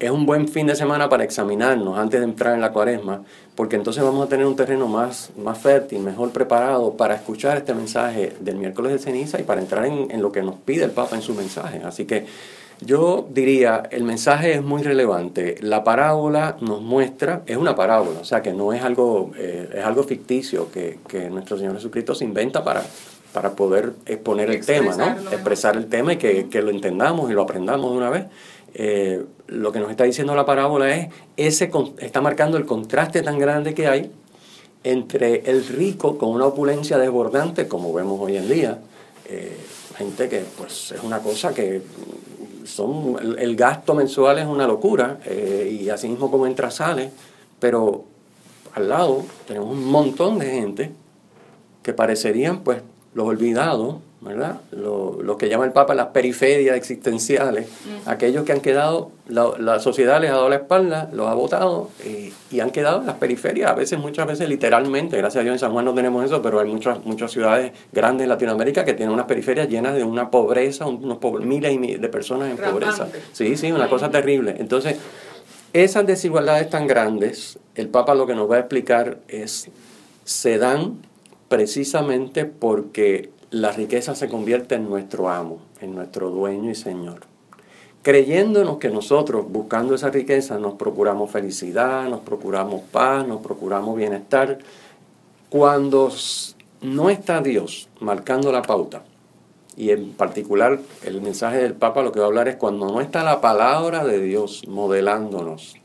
es 0.00 0.10
un 0.10 0.26
buen 0.26 0.48
fin 0.48 0.66
de 0.66 0.74
semana 0.74 1.08
para 1.08 1.22
examinarnos 1.22 1.96
antes 1.96 2.18
de 2.18 2.26
entrar 2.26 2.54
en 2.54 2.60
la 2.60 2.72
cuaresma, 2.72 3.22
porque 3.54 3.76
entonces 3.76 4.02
vamos 4.02 4.26
a 4.26 4.28
tener 4.28 4.44
un 4.46 4.56
terreno 4.56 4.88
más, 4.88 5.30
más 5.36 5.58
fértil, 5.58 6.00
mejor 6.00 6.30
preparado 6.32 6.96
para 6.96 7.14
escuchar 7.14 7.56
este 7.56 7.72
mensaje 7.72 8.32
del 8.40 8.56
miércoles 8.56 8.92
de 8.92 8.98
ceniza 8.98 9.38
y 9.38 9.44
para 9.44 9.60
entrar 9.60 9.86
en, 9.86 10.10
en 10.10 10.20
lo 10.20 10.32
que 10.32 10.42
nos 10.42 10.56
pide 10.56 10.82
el 10.84 10.90
Papa 10.90 11.14
en 11.14 11.22
su 11.22 11.34
mensaje. 11.34 11.82
Así 11.84 12.04
que 12.04 12.26
yo 12.84 13.26
diría, 13.30 13.82
el 13.90 14.04
mensaje 14.04 14.54
es 14.54 14.62
muy 14.62 14.82
relevante. 14.82 15.56
La 15.60 15.84
parábola 15.84 16.56
nos 16.60 16.80
muestra, 16.80 17.42
es 17.46 17.56
una 17.56 17.74
parábola, 17.74 18.20
o 18.20 18.24
sea 18.24 18.42
que 18.42 18.52
no 18.52 18.72
es 18.72 18.82
algo, 18.82 19.32
eh, 19.36 19.68
es 19.74 19.84
algo 19.84 20.02
ficticio 20.04 20.70
que, 20.70 20.98
que, 21.08 21.30
nuestro 21.30 21.56
Señor 21.56 21.74
Jesucristo 21.74 22.14
se 22.14 22.24
inventa 22.24 22.64
para, 22.64 22.82
para 23.32 23.52
poder 23.52 23.92
exponer 24.06 24.50
el 24.50 24.64
tema, 24.64 24.96
¿no? 24.96 25.30
Expresar 25.30 25.76
el 25.76 25.86
tema 25.86 26.14
y 26.14 26.16
que, 26.16 26.48
que, 26.48 26.62
lo 26.62 26.70
entendamos 26.70 27.30
y 27.30 27.34
lo 27.34 27.42
aprendamos 27.42 27.90
de 27.92 27.96
una 27.96 28.10
vez. 28.10 28.26
Eh, 28.74 29.22
lo 29.48 29.70
que 29.70 29.80
nos 29.80 29.90
está 29.90 30.04
diciendo 30.04 30.34
la 30.34 30.46
parábola 30.46 30.94
es, 30.96 31.08
ese 31.36 31.70
está 31.98 32.20
marcando 32.20 32.56
el 32.56 32.64
contraste 32.64 33.22
tan 33.22 33.38
grande 33.38 33.74
que 33.74 33.86
hay 33.86 34.10
entre 34.84 35.50
el 35.50 35.66
rico 35.66 36.18
con 36.18 36.30
una 36.30 36.46
opulencia 36.46 36.98
desbordante, 36.98 37.68
como 37.68 37.92
vemos 37.92 38.18
hoy 38.20 38.36
en 38.36 38.48
día, 38.48 38.78
eh, 39.28 39.56
gente 39.96 40.28
que 40.28 40.42
pues 40.56 40.92
es 40.92 41.02
una 41.02 41.20
cosa 41.20 41.54
que 41.54 41.82
son, 42.64 43.16
el, 43.38 43.56
gasto 43.56 43.94
mensual 43.94 44.38
es 44.38 44.46
una 44.46 44.66
locura 44.66 45.18
eh, 45.24 45.78
y 45.80 45.88
así 45.88 46.08
mismo 46.08 46.30
como 46.30 46.46
entra 46.46 46.70
sale, 46.70 47.10
pero 47.58 48.04
al 48.74 48.88
lado 48.88 49.24
tenemos 49.46 49.70
un 49.70 49.84
montón 49.84 50.38
de 50.38 50.46
gente 50.46 50.92
que 51.82 51.92
parecerían 51.92 52.60
pues 52.60 52.82
los 53.14 53.26
olvidados, 53.26 53.96
¿verdad? 54.22 54.60
Lo, 54.70 55.36
que 55.36 55.48
llama 55.48 55.64
el 55.64 55.72
Papa 55.72 55.94
las 55.94 56.08
periferias 56.08 56.76
existenciales, 56.76 57.68
aquellos 58.06 58.44
que 58.44 58.52
han 58.52 58.60
quedado, 58.60 59.10
la, 59.26 59.80
sociedad 59.80 60.20
les 60.20 60.30
ha 60.30 60.34
dado 60.34 60.48
la 60.48 60.56
espalda, 60.56 61.10
los 61.12 61.26
ha 61.26 61.34
votado 61.34 61.90
y, 62.04 62.60
han 62.60 62.70
quedado 62.70 63.00
en 63.00 63.06
las 63.06 63.16
periferias, 63.16 63.70
a 63.70 63.74
veces, 63.74 63.98
muchas 63.98 64.26
veces 64.26 64.48
literalmente, 64.48 65.16
gracias 65.16 65.40
a 65.40 65.42
Dios 65.42 65.54
en 65.54 65.58
San 65.58 65.72
Juan 65.72 65.84
no 65.84 65.94
tenemos 65.94 66.24
eso, 66.24 66.40
pero 66.40 66.60
hay 66.60 66.68
muchas, 66.68 67.04
muchas 67.04 67.32
ciudades 67.32 67.72
grandes 67.92 68.24
en 68.24 68.28
Latinoamérica 68.28 68.84
que 68.84 68.94
tienen 68.94 69.12
unas 69.12 69.26
periferias 69.26 69.68
llenas 69.68 69.94
de 69.96 70.04
una 70.04 70.30
pobreza, 70.30 70.86
unos 70.86 71.18
miles 71.40 72.00
de 72.00 72.08
personas 72.08 72.50
en 72.50 72.56
pobreza. 72.56 73.08
Sí, 73.32 73.56
sí, 73.56 73.72
una 73.72 73.88
cosa 73.88 74.10
terrible. 74.10 74.54
Entonces, 74.58 74.98
esas 75.72 76.06
desigualdades 76.06 76.70
tan 76.70 76.86
grandes, 76.86 77.58
el 77.74 77.88
Papa 77.88 78.14
lo 78.14 78.26
que 78.26 78.36
nos 78.36 78.48
va 78.48 78.56
a 78.56 78.60
explicar 78.60 79.18
es, 79.26 79.68
se 80.24 80.58
dan 80.58 80.98
precisamente 81.48 82.44
porque 82.44 83.30
la 83.52 83.70
riqueza 83.70 84.14
se 84.14 84.30
convierte 84.30 84.76
en 84.76 84.88
nuestro 84.88 85.28
amo, 85.28 85.58
en 85.80 85.94
nuestro 85.94 86.30
dueño 86.30 86.70
y 86.70 86.74
señor. 86.74 87.20
Creyéndonos 88.00 88.78
que 88.78 88.88
nosotros, 88.88 89.44
buscando 89.46 89.94
esa 89.94 90.08
riqueza, 90.08 90.58
nos 90.58 90.74
procuramos 90.74 91.30
felicidad, 91.30 92.08
nos 92.08 92.20
procuramos 92.20 92.80
paz, 92.90 93.28
nos 93.28 93.42
procuramos 93.42 93.94
bienestar. 93.94 94.58
Cuando 95.50 96.10
no 96.80 97.10
está 97.10 97.42
Dios 97.42 97.88
marcando 98.00 98.50
la 98.50 98.62
pauta, 98.62 99.04
y 99.76 99.90
en 99.90 100.12
particular 100.12 100.80
el 101.04 101.20
mensaje 101.20 101.58
del 101.58 101.74
Papa 101.74 102.02
lo 102.02 102.10
que 102.10 102.20
va 102.20 102.26
a 102.26 102.28
hablar 102.28 102.48
es 102.48 102.56
cuando 102.56 102.86
no 102.86 103.00
está 103.02 103.22
la 103.22 103.42
palabra 103.42 104.04
de 104.04 104.20
Dios 104.20 104.66
modelándonos, 104.66 105.76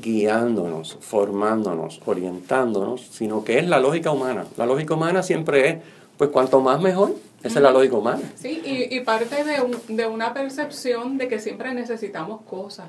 guiándonos, 0.00 0.96
formándonos, 1.00 2.00
orientándonos, 2.06 3.02
sino 3.10 3.42
que 3.42 3.58
es 3.58 3.68
la 3.68 3.80
lógica 3.80 4.12
humana. 4.12 4.46
La 4.56 4.66
lógica 4.66 4.94
humana 4.94 5.24
siempre 5.24 5.68
es, 5.68 5.76
pues 6.18 6.30
cuanto 6.30 6.60
más 6.60 6.80
mejor, 6.80 7.14
esa 7.42 7.60
es 7.60 7.62
la 7.62 7.70
lógica 7.70 7.96
humana. 7.96 8.22
Sí, 8.34 8.60
y, 8.64 8.94
y 8.94 9.00
parte 9.00 9.44
de, 9.44 9.62
un, 9.62 9.96
de, 9.96 10.06
una 10.06 10.34
percepción 10.34 11.16
de 11.16 11.28
que 11.28 11.38
siempre 11.38 11.72
necesitamos 11.72 12.42
cosas. 12.42 12.88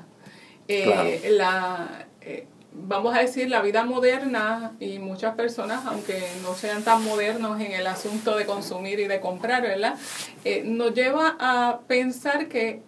Eh, 0.66 1.30
la, 1.30 2.06
eh, 2.20 2.46
vamos 2.72 3.16
a 3.16 3.20
decir, 3.20 3.48
la 3.48 3.62
vida 3.62 3.84
moderna 3.84 4.72
y 4.80 4.98
muchas 4.98 5.34
personas, 5.34 5.86
aunque 5.86 6.20
no 6.42 6.54
sean 6.54 6.82
tan 6.82 7.02
modernos 7.04 7.60
en 7.60 7.72
el 7.72 7.86
asunto 7.86 8.36
de 8.36 8.46
consumir 8.46 9.00
y 9.00 9.06
de 9.06 9.20
comprar, 9.20 9.62
¿verdad? 9.62 9.96
Eh, 10.44 10.62
nos 10.64 10.92
lleva 10.94 11.36
a 11.38 11.80
pensar 11.86 12.48
que 12.48 12.82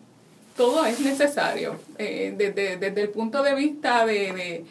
todo 0.57 0.85
es 0.85 1.01
necesario. 1.01 1.77
Desde, 1.97 2.77
desde, 2.77 3.01
el 3.01 3.09
punto 3.09 3.43
de 3.43 3.55
vista 3.55 4.05
de, 4.05 4.65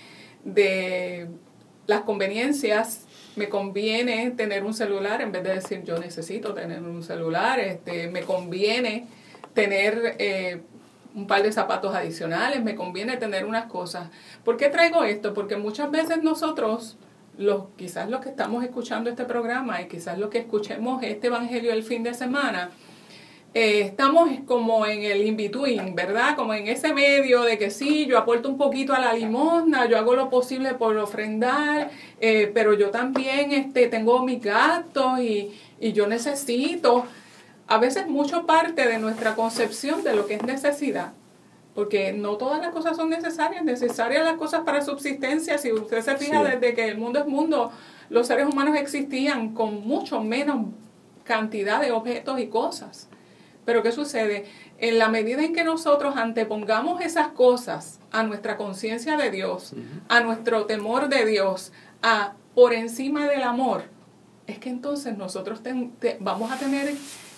de, 0.44 1.28
las 1.88 2.02
conveniencias, 2.02 3.06
me 3.36 3.50
conviene 3.50 4.32
tener 4.32 4.64
un 4.64 4.74
celular 4.74 5.22
en 5.22 5.32
vez 5.32 5.44
de 5.44 5.56
decir 5.56 5.84
yo 5.84 5.98
necesito 5.98 6.54
tener 6.54 6.82
un 6.82 7.04
celular, 7.04 7.60
este, 7.60 8.10
me 8.10 8.22
conviene 8.22 9.08
tener 9.54 10.16
eh, 10.20 10.62
un 11.16 11.28
par 11.28 11.44
de 11.44 11.52
zapatos 11.52 11.94
adicionales, 11.94 12.64
me 12.64 12.76
conviene 12.76 13.18
tener 13.18 13.46
unas 13.46 13.66
cosas. 13.66 14.10
¿Por 14.44 14.58
qué 14.58 14.70
traigo 14.70 15.04
esto? 15.04 15.34
Porque 15.34 15.58
muchas 15.58 15.92
veces 15.92 16.24
nosotros, 16.24 16.98
los, 17.38 17.66
quizás 17.78 18.10
los 18.10 18.22
que 18.22 18.30
estamos 18.30 18.64
escuchando 18.64 19.10
este 19.10 19.26
programa 19.26 19.82
y 19.82 19.88
quizás 19.88 20.18
los 20.18 20.30
que 20.30 20.40
escuchemos 20.40 21.04
este 21.04 21.28
Evangelio 21.28 21.74
el 21.74 21.84
fin 21.84 22.04
de 22.04 22.14
semana, 22.14 22.72
eh, 23.54 23.82
estamos 23.82 24.30
como 24.46 24.86
en 24.86 25.04
el 25.04 25.26
in-between, 25.28 25.94
¿verdad? 25.94 26.38
Como 26.38 26.54
en 26.54 26.68
ese 26.68 26.94
medio 26.94 27.42
de 27.42 27.58
que 27.58 27.70
sí, 27.70 28.06
yo 28.06 28.18
aporto 28.18 28.48
un 28.48 28.58
poquito 28.58 28.94
a 28.94 29.00
la 29.00 29.14
limosna, 29.14 29.88
yo 29.88 29.98
hago 29.98 30.16
lo 30.16 30.30
posible 30.30 30.74
por 30.76 30.96
ofrendar, 30.98 31.92
eh, 32.22 32.50
pero 32.54 32.74
yo 32.74 32.92
también 32.92 33.52
este, 33.52 33.88
tengo 33.88 34.24
mis 34.24 34.42
gastos 34.42 35.20
y, 35.20 35.52
y 35.82 35.92
yo 35.92 36.08
necesito. 36.08 37.06
A 37.68 37.78
veces 37.78 38.08
mucho 38.08 38.46
parte 38.46 38.88
de 38.88 39.00
nuestra 39.00 39.36
concepción 39.36 40.02
de 40.04 40.16
lo 40.16 40.28
que 40.28 40.36
es 40.36 40.44
necesidad, 40.44 41.12
porque 41.76 42.14
no 42.14 42.38
todas 42.38 42.62
las 42.62 42.70
cosas 42.70 42.96
son 42.96 43.10
necesarias, 43.10 43.66
necesarias 43.66 44.24
las 44.24 44.36
cosas 44.36 44.62
para 44.62 44.82
subsistencia. 44.82 45.58
Si 45.58 45.74
usted 45.74 46.02
se 46.02 46.16
fija 46.16 46.42
desde 46.42 46.74
que 46.74 46.88
el 46.88 46.98
mundo 46.98 47.20
es 47.20 47.28
mundo, 47.28 47.72
los 48.10 48.28
seres 48.28 48.46
humanos 48.46 48.78
existían 48.78 49.54
con 49.54 49.86
mucho 49.86 50.22
menos 50.22 50.68
cantidad 51.26 51.82
de 51.82 51.92
objetos 51.92 52.40
y 52.40 52.48
cosas. 52.48 53.10
Pero 53.66 53.84
¿qué 53.84 53.92
sucede? 53.92 54.46
En 54.80 54.98
la 54.98 55.10
medida 55.10 55.44
en 55.44 55.54
que 55.54 55.64
nosotros 55.64 56.16
antepongamos 56.18 57.02
esas 57.02 57.30
cosas 57.30 58.00
a 58.12 58.24
nuestra 58.24 58.58
conciencia 58.58 59.18
de 59.18 59.30
Dios, 59.30 59.74
a 60.10 60.22
nuestro 60.22 60.66
temor 60.66 61.10
de 61.10 61.26
Dios, 61.26 61.72
a 62.02 62.34
por 62.56 62.74
encima 62.74 63.28
del 63.28 63.44
amor, 63.44 63.84
es 64.48 64.60
que 64.60 64.70
entonces 64.70 65.18
nosotros 65.18 65.62
vamos 66.20 66.52
a 66.52 66.58
tener 66.58 66.94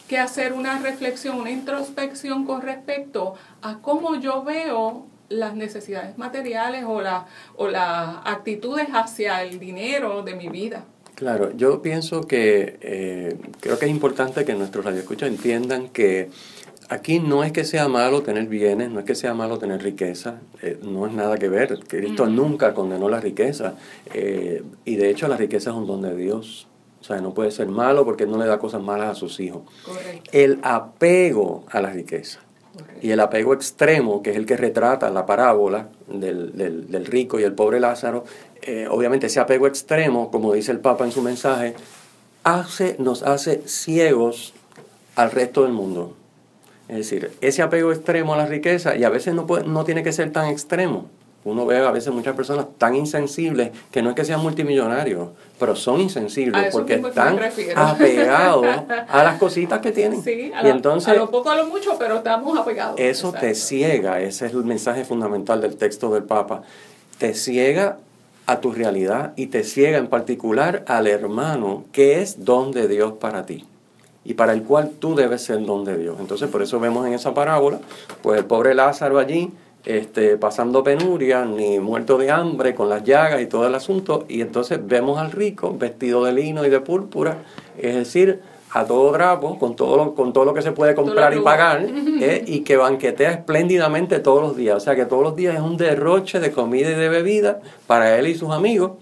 que 0.07 0.17
hacer 0.17 0.53
una 0.53 0.79
reflexión, 0.79 1.39
una 1.39 1.51
introspección 1.51 2.45
con 2.45 2.61
respecto 2.61 3.35
a 3.61 3.79
cómo 3.79 4.15
yo 4.15 4.43
veo 4.43 5.05
las 5.29 5.55
necesidades 5.55 6.17
materiales 6.17 6.83
o, 6.85 7.01
la, 7.01 7.25
o 7.55 7.67
las 7.67 8.17
actitudes 8.25 8.87
hacia 8.93 9.43
el 9.43 9.59
dinero 9.59 10.23
de 10.23 10.35
mi 10.35 10.49
vida. 10.49 10.85
Claro, 11.15 11.51
yo 11.55 11.81
pienso 11.81 12.21
que 12.21 12.79
eh, 12.81 13.37
creo 13.59 13.77
que 13.77 13.85
es 13.85 13.91
importante 13.91 14.45
que 14.45 14.55
nuestros 14.55 14.83
radioescuchas 14.83 15.29
entiendan 15.29 15.89
que 15.89 16.29
aquí 16.89 17.19
no 17.19 17.43
es 17.43 17.51
que 17.51 17.63
sea 17.65 17.87
malo 17.87 18.23
tener 18.23 18.47
bienes, 18.47 18.89
no 18.89 18.99
es 18.99 19.05
que 19.05 19.13
sea 19.13 19.35
malo 19.35 19.59
tener 19.59 19.83
riqueza, 19.83 20.41
eh, 20.63 20.79
no 20.81 21.05
es 21.05 21.13
nada 21.13 21.37
que 21.37 21.49
ver. 21.49 21.79
Cristo 21.87 22.25
nunca 22.25 22.73
condenó 22.73 23.09
la 23.09 23.19
riqueza 23.19 23.75
eh, 24.13 24.63
y 24.85 24.95
de 24.95 25.11
hecho 25.11 25.27
la 25.27 25.37
riqueza 25.37 25.69
es 25.69 25.75
un 25.75 25.85
don 25.85 26.01
de 26.01 26.15
Dios. 26.15 26.67
O 26.99 27.03
sea, 27.03 27.21
no 27.21 27.33
puede 27.33 27.51
ser 27.51 27.67
malo 27.67 28.05
porque 28.05 28.25
no 28.25 28.37
le 28.37 28.47
da 28.47 28.57
cosas 28.59 28.81
malas 28.81 29.09
a 29.09 29.15
sus 29.15 29.39
hijos. 29.39 29.63
El 30.31 30.59
apego 30.63 31.65
a 31.69 31.81
la 31.81 31.91
riqueza 31.91 32.39
y 33.01 33.11
el 33.11 33.19
apego 33.19 33.53
extremo, 33.53 34.23
que 34.23 34.31
es 34.31 34.37
el 34.37 34.45
que 34.45 34.57
retrata 34.57 35.09
la 35.09 35.25
parábola 35.25 35.89
del, 36.07 36.55
del, 36.55 37.05
rico 37.05 37.39
y 37.39 37.43
el 37.43 37.53
pobre 37.53 37.79
Lázaro, 37.79 38.23
eh, 38.61 38.87
obviamente 38.89 39.27
ese 39.27 39.39
apego 39.39 39.67
extremo, 39.67 40.31
como 40.31 40.53
dice 40.53 40.71
el 40.71 40.79
Papa 40.79 41.03
en 41.03 41.11
su 41.11 41.21
mensaje, 41.21 41.75
hace, 42.43 42.95
nos 42.99 43.23
hace 43.23 43.61
ciegos 43.67 44.53
al 45.15 45.31
resto 45.31 45.63
del 45.63 45.73
mundo. 45.73 46.15
Es 46.87 46.97
decir, 46.97 47.31
ese 47.41 47.61
apego 47.61 47.91
extremo 47.91 48.33
a 48.33 48.37
la 48.37 48.45
riqueza, 48.45 48.95
y 48.95 49.03
a 49.03 49.09
veces 49.09 49.33
no, 49.33 49.45
puede, 49.45 49.65
no 49.65 49.83
tiene 49.83 50.03
que 50.03 50.11
ser 50.11 50.31
tan 50.31 50.47
extremo. 50.47 51.09
Uno 51.45 51.65
ve 51.65 51.77
a 51.77 51.91
veces 51.91 52.13
muchas 52.13 52.35
personas 52.35 52.67
tan 52.77 52.95
insensibles 52.95 53.71
que 53.91 54.01
no 54.01 54.09
es 54.09 54.15
que 54.15 54.23
sean 54.23 54.41
multimillonarios, 54.41 55.29
pero 55.59 55.75
son 55.75 55.99
insensibles 55.99 56.71
porque 56.71 56.95
están 56.95 57.37
apegados 57.75 58.65
a 58.87 59.23
las 59.23 59.37
cositas 59.39 59.79
que 59.79 59.91
tienen. 59.91 60.23
Sí, 60.23 60.51
a, 60.55 60.65
y 60.65 60.69
entonces, 60.69 61.09
a 61.09 61.15
lo 61.15 61.29
poco, 61.29 61.49
a 61.49 61.57
lo 61.57 61.67
mucho, 61.67 61.97
pero 61.99 62.17
estamos 62.17 62.57
apegados. 62.57 62.99
Eso 62.99 63.33
te 63.33 63.55
ciega, 63.55 64.21
ese 64.21 64.45
es 64.45 64.53
el 64.53 64.63
mensaje 64.63 65.03
fundamental 65.03 65.59
del 65.59 65.75
texto 65.75 66.13
del 66.13 66.23
Papa. 66.23 66.63
Te 67.17 67.33
ciega 67.33 67.97
a 68.45 68.59
tu 68.59 68.71
realidad 68.71 69.33
y 69.35 69.47
te 69.47 69.63
ciega 69.63 69.97
en 69.97 70.07
particular 70.07 70.83
al 70.87 71.07
hermano 71.07 71.83
que 71.91 72.21
es 72.21 72.45
don 72.45 72.71
de 72.71 72.87
Dios 72.87 73.13
para 73.13 73.45
ti 73.45 73.65
y 74.25 74.33
para 74.35 74.53
el 74.53 74.63
cual 74.63 74.91
tú 74.99 75.15
debes 75.15 75.43
ser 75.43 75.63
don 75.65 75.83
de 75.83 75.97
Dios. 75.97 76.17
Entonces 76.19 76.49
por 76.49 76.61
eso 76.61 76.79
vemos 76.79 77.05
en 77.05 77.13
esa 77.13 77.33
parábola, 77.33 77.79
pues 78.21 78.39
el 78.39 78.45
pobre 78.45 78.73
Lázaro 78.73 79.19
allí, 79.19 79.51
este, 79.85 80.37
pasando 80.37 80.83
penuria, 80.83 81.45
ni 81.45 81.79
muerto 81.79 82.17
de 82.17 82.31
hambre, 82.31 82.73
con 82.73 82.89
las 82.89 83.03
llagas 83.03 83.41
y 83.41 83.47
todo 83.47 83.67
el 83.67 83.75
asunto, 83.75 84.25
y 84.29 84.41
entonces 84.41 84.79
vemos 84.85 85.19
al 85.19 85.31
rico 85.31 85.75
vestido 85.77 86.23
de 86.23 86.33
lino 86.33 86.65
y 86.65 86.69
de 86.69 86.79
púrpura, 86.79 87.37
es 87.77 87.95
decir, 87.95 88.41
a 88.71 88.85
todo 88.85 89.11
drapo, 89.11 89.59
con 89.59 89.75
todo 89.75 89.97
lo, 89.97 90.15
con 90.15 90.33
todo 90.33 90.45
lo 90.45 90.53
que 90.53 90.63
se 90.63 90.71
puede 90.71 90.95
comprar 90.95 91.35
y 91.35 91.39
pagar, 91.41 91.85
¿eh? 92.21 92.43
y 92.47 92.61
que 92.61 92.75
banquetea 92.75 93.31
espléndidamente 93.31 94.19
todos 94.19 94.41
los 94.41 94.57
días. 94.57 94.77
O 94.77 94.79
sea 94.79 94.95
que 94.95 95.05
todos 95.05 95.21
los 95.21 95.35
días 95.35 95.55
es 95.55 95.61
un 95.61 95.77
derroche 95.77 96.39
de 96.39 96.51
comida 96.51 96.89
y 96.89 96.95
de 96.95 97.09
bebida 97.09 97.59
para 97.85 98.17
él 98.17 98.27
y 98.27 98.35
sus 98.35 98.51
amigos. 98.51 98.93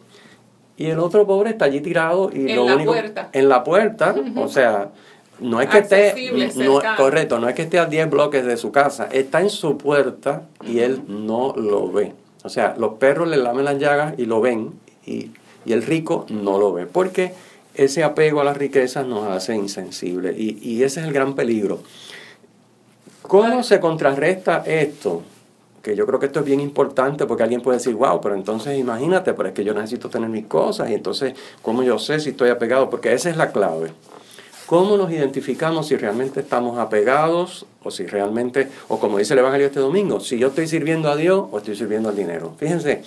Y 0.76 0.88
el 0.88 1.00
otro 1.00 1.26
pobre 1.26 1.52
está 1.52 1.66
allí 1.66 1.80
tirado 1.80 2.32
y 2.34 2.50
En 2.50 2.56
lo 2.58 2.66
la 2.66 2.76
único 2.76 2.92
puerta. 2.92 3.30
en 3.32 3.48
la 3.50 3.64
puerta, 3.64 4.16
o 4.36 4.48
sea, 4.50 4.90
no 5.41 5.60
es 5.60 5.69
que 5.69 5.79
esté 5.79 6.51
no, 6.55 6.79
correcto, 6.95 7.39
no 7.39 7.50
es 7.50 7.55
que 7.55 7.63
esté 7.63 7.79
a 7.79 7.86
10 7.86 8.10
bloques 8.10 8.45
de 8.45 8.57
su 8.57 8.71
casa, 8.71 9.10
está 9.12 9.41
en 9.41 9.50
su 9.50 9.77
puerta 9.77 10.43
y 10.65 10.79
él 10.79 11.01
no 11.07 11.53
lo 11.55 11.91
ve. 11.91 12.13
O 12.43 12.50
sea, 12.50 12.75
los 12.77 12.93
perros 12.93 13.27
le 13.27 13.38
lamen 13.38 13.65
las 13.65 13.77
llagas 13.77 14.13
y 14.17 14.25
lo 14.25 14.39
ven 14.41 14.71
y, 15.05 15.31
y 15.65 15.74
el 15.74 15.83
rico 15.83 16.25
no 16.29 16.57
lo 16.57 16.74
ve, 16.74 16.86
porque 16.86 17.33
ese 17.74 18.03
apego 18.03 18.41
a 18.41 18.43
las 18.43 18.57
riquezas 18.57 19.05
nos 19.05 19.27
hace 19.27 19.55
insensibles 19.55 20.38
y, 20.38 20.60
y 20.62 20.83
ese 20.83 21.01
es 21.01 21.07
el 21.07 21.13
gran 21.13 21.36
peligro. 21.36 21.79
¿Cómo 23.24 23.63
se 23.63 23.79
contrarresta 23.79 24.63
esto? 24.65 25.24
Que 25.81 25.95
yo 25.95 26.05
creo 26.05 26.19
que 26.19 26.27
esto 26.27 26.39
es 26.39 26.45
bien 26.45 26.60
importante 26.60 27.25
porque 27.25 27.43
alguien 27.43 27.62
puede 27.62 27.77
decir, 27.77 27.95
wow, 27.95 28.21
pero 28.21 28.36
entonces 28.36 28.77
imagínate, 28.77 29.33
pero 29.33 29.50
es 29.50 29.55
que 29.55 29.63
yo 29.63 29.74
necesito 29.74 30.10
tener 30.10 30.29
mis 30.29 30.45
cosas 30.45 30.89
y 30.89 30.93
entonces, 30.93 31.33
¿cómo 31.62 31.81
yo 31.81 31.98
sé 31.98 32.19
si 32.19 32.31
estoy 32.31 32.50
apegado? 32.50 32.89
Porque 32.89 33.13
esa 33.13 33.29
es 33.29 33.38
la 33.38 33.51
clave. 33.51 33.91
¿Cómo 34.72 34.96
nos 34.96 35.12
identificamos 35.12 35.88
si 35.88 35.98
realmente 35.98 36.40
estamos 36.40 36.80
apegados 36.80 37.66
o 37.84 37.92
si 37.92 38.06
realmente, 38.06 38.70
o 38.88 39.01
como 39.01 39.18
dice 39.18 39.34
el 39.34 39.40
Evangelio 39.40 39.68
este 39.68 39.82
domingo, 39.82 40.22
si 40.22 40.40
yo 40.40 40.48
estoy 40.48 40.66
sirviendo 40.66 41.12
a 41.12 41.18
Dios 41.18 41.46
o 41.51 41.58
estoy 41.58 41.75
sirviendo 41.75 42.08
al 42.08 42.16
dinero? 42.16 42.54
Fíjense, 42.58 43.04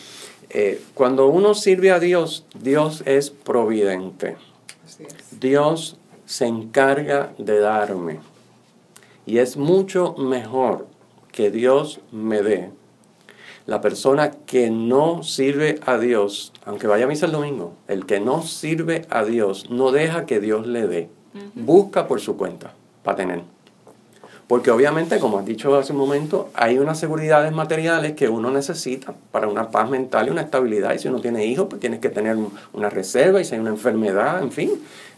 eh, 0.51 0.83
cuando 0.93 1.27
uno 1.29 1.55
sirve 1.55 1.91
a 1.91 2.01
Dios, 2.01 2.45
Dios 2.61 3.03
es 3.07 3.31
providente. 3.31 4.37
Es. 4.87 5.41
Dios 5.41 5.97
se 6.27 6.45
encarga 6.45 7.33
de 7.39 7.59
darme. 7.59 8.21
Y 9.25 9.39
es 9.39 9.57
mucho 9.57 10.15
mejor 10.19 10.87
que 11.33 11.51
Dios 11.51 12.03
me 12.13 12.43
dé. 12.43 12.73
La 13.65 13.81
persona 13.81 14.33
que 14.33 14.69
no 14.69 15.23
sirve 15.23 15.81
a 15.87 15.97
Dios, 15.97 16.53
aunque 16.67 16.89
vaya 16.89 17.07
a 17.07 17.09
misa 17.09 17.25
el 17.25 17.33
domingo, 17.33 17.73
el 17.89 18.05
que 18.05 18.21
no 18.21 18.43
sirve 18.43 19.07
a 19.09 19.25
Dios 19.25 19.71
no 19.71 19.93
deja 19.93 20.27
que 20.27 20.41
Dios 20.41 20.67
le 20.67 20.87
dé. 20.87 21.09
Busca 21.55 22.07
por 22.07 22.21
su 22.21 22.37
cuenta 22.37 22.73
para 23.03 23.17
tener. 23.17 23.43
Porque 24.47 24.71
obviamente, 24.71 25.19
como 25.19 25.39
has 25.39 25.47
dicho 25.47 25.75
hace 25.77 25.93
un 25.93 25.99
momento, 25.99 26.51
hay 26.55 26.79
unas 26.79 26.99
seguridades 26.99 27.51
materiales 27.53 28.13
que 28.13 28.29
uno 28.29 28.51
necesita 28.51 29.15
para 29.33 29.49
una 29.49 29.71
paz 29.71 29.89
mental 29.89 30.29
y 30.29 30.31
una 30.31 30.43
estabilidad. 30.43 30.93
Y 30.95 30.99
si 30.99 31.09
uno 31.09 31.21
tiene 31.21 31.47
hijos, 31.47 31.67
pues 31.71 31.81
tienes 31.81 32.01
que 32.01 32.11
tener 32.11 32.37
un- 32.37 32.53
una 32.75 32.91
reserva. 32.91 33.41
Y 33.41 33.45
si 33.47 33.55
hay 33.55 33.61
una 33.63 33.71
enfermedad, 33.71 34.43
en 34.43 34.53
fin, 34.53 34.71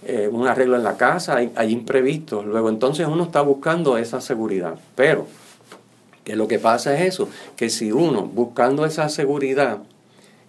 eh, 0.04 0.28
un 0.30 0.46
arreglo 0.46 0.76
en 0.76 0.84
la 0.84 0.96
casa, 0.96 1.36
hay, 1.36 1.50
hay 1.56 1.72
imprevistos. 1.72 2.46
Luego, 2.46 2.68
entonces 2.68 3.08
uno 3.08 3.24
está 3.24 3.40
buscando 3.40 3.98
esa 3.98 4.20
seguridad. 4.20 4.76
Pero, 4.94 5.26
que 6.22 6.36
lo 6.36 6.46
que 6.46 6.60
pasa 6.60 6.94
es 6.94 7.14
eso, 7.14 7.28
que 7.56 7.68
si 7.68 7.90
uno 7.90 8.22
buscando 8.22 8.86
esa 8.86 9.08
seguridad, 9.08 9.78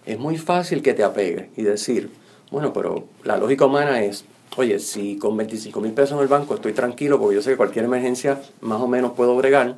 es 0.06 0.18
muy 0.20 0.38
fácil 0.38 0.82
que 0.82 0.94
te 0.94 1.02
apegues 1.02 1.48
y 1.56 1.62
decir, 1.62 2.10
bueno, 2.52 2.72
pero 2.72 3.04
la 3.24 3.36
lógica 3.36 3.66
humana 3.66 4.02
es, 4.02 4.24
oye, 4.56 4.78
si 4.78 5.16
con 5.18 5.36
25 5.36 5.80
mil 5.80 5.92
pesos 5.92 6.12
en 6.16 6.22
el 6.22 6.28
banco 6.28 6.54
estoy 6.54 6.72
tranquilo 6.72 7.18
porque 7.18 7.36
yo 7.36 7.42
sé 7.42 7.50
que 7.50 7.56
cualquier 7.56 7.84
emergencia 7.84 8.40
más 8.60 8.80
o 8.80 8.88
menos 8.88 9.12
puedo 9.12 9.36
bregar, 9.36 9.76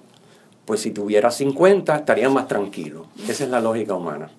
pues 0.65 0.81
si 0.81 0.91
tuviera 0.91 1.31
50 1.31 1.97
estaría 1.97 2.29
más 2.29 2.49
tranquilo. 2.49 3.07
Esa 3.29 3.45
es 3.45 3.50
la 3.50 3.61
lógica 3.61 3.95
humana. 3.95 4.31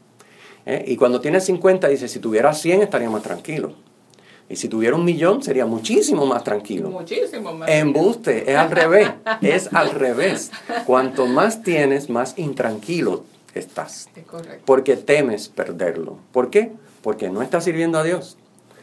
¿Eh? 0.66 0.84
Y 0.88 0.96
cuando 0.96 1.20
tienes 1.22 1.46
50 1.46 1.88
dices, 1.88 2.12
si 2.12 2.20
tuviera 2.20 2.54
100 2.54 2.84
estaría 2.84 3.10
más 3.10 3.24
tranquilo. 3.24 3.74
Y 4.48 4.58
si 4.58 4.68
tuviera 4.68 4.96
un 4.98 5.06
millón 5.06 5.42
sería 5.42 5.66
muchísimo 5.66 6.26
más 6.26 6.44
tranquilo. 6.44 6.90
Muchísimo 6.90 7.54
más. 7.54 7.70
Embuste, 7.70 8.52
es 8.52 8.58
al 8.58 8.70
revés, 8.70 9.10
es 9.42 9.74
al 9.74 9.92
revés. 9.92 10.52
Cuanto 10.86 11.26
más 11.26 11.64
tienes, 11.64 12.10
más 12.10 12.38
intranquilo 12.38 13.24
estás, 13.54 14.10
Es 14.16 14.24
correcto. 14.26 14.64
porque 14.66 14.98
temes 14.98 15.48
perderlo. 15.50 16.18
¿Por 16.34 16.50
qué? 16.50 16.72
Porque 17.02 17.30
no 17.30 17.42
estás 17.42 17.64
sirviendo 17.64 17.98
a 17.98 18.04
Dios. 18.04 18.38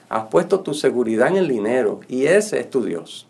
Has 0.08 0.24
puesto 0.26 0.60
tu 0.60 0.74
seguridad 0.74 1.28
en 1.28 1.36
el 1.36 1.48
dinero 1.48 2.00
y 2.08 2.26
ese 2.26 2.60
es 2.60 2.70
tu 2.70 2.82
Dios. 2.82 3.26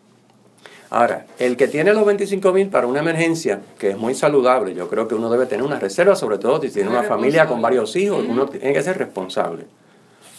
Ahora, 0.91 1.27
el 1.39 1.57
que 1.57 1.69
tiene 1.69 1.93
los 1.93 2.07
25 2.07 2.53
mil 2.53 2.69
para 2.69 2.87
una 2.87 3.01
emergencia, 3.01 3.61
que 3.79 3.91
es 3.91 3.99
muy 3.99 4.15
saludable, 4.15 4.75
yo 4.75 4.89
creo 4.89 5.07
que 5.07 5.15
uno 5.15 5.29
debe 5.29 5.45
tener 5.45 5.65
una 5.65 5.79
reserva, 5.79 6.17
sobre 6.17 6.39
todo 6.39 6.63
si 6.63 6.71
tiene 6.71 6.89
una 6.89 7.03
familia 7.03 7.47
con 7.47 7.61
varios 7.61 7.95
hijos, 7.97 8.25
uno 8.27 8.47
tiene 8.47 8.73
que 8.73 8.83
ser 8.83 8.97
responsable. 8.97 9.67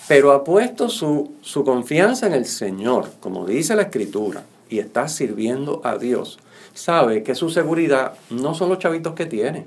Pero 0.07 0.31
ha 0.31 0.43
puesto 0.43 0.89
su, 0.89 1.33
su 1.41 1.63
confianza 1.63 2.25
en 2.25 2.33
el 2.33 2.45
Señor, 2.45 3.11
como 3.19 3.45
dice 3.45 3.75
la 3.75 3.83
Escritura, 3.83 4.43
y 4.69 4.79
está 4.79 5.07
sirviendo 5.07 5.81
a 5.83 5.97
Dios. 5.97 6.39
Sabe 6.73 7.21
que 7.21 7.35
su 7.35 7.51
seguridad 7.51 8.13
no 8.31 8.55
son 8.55 8.69
los 8.69 8.79
chavitos 8.79 9.13
que 9.13 9.27
tiene, 9.27 9.65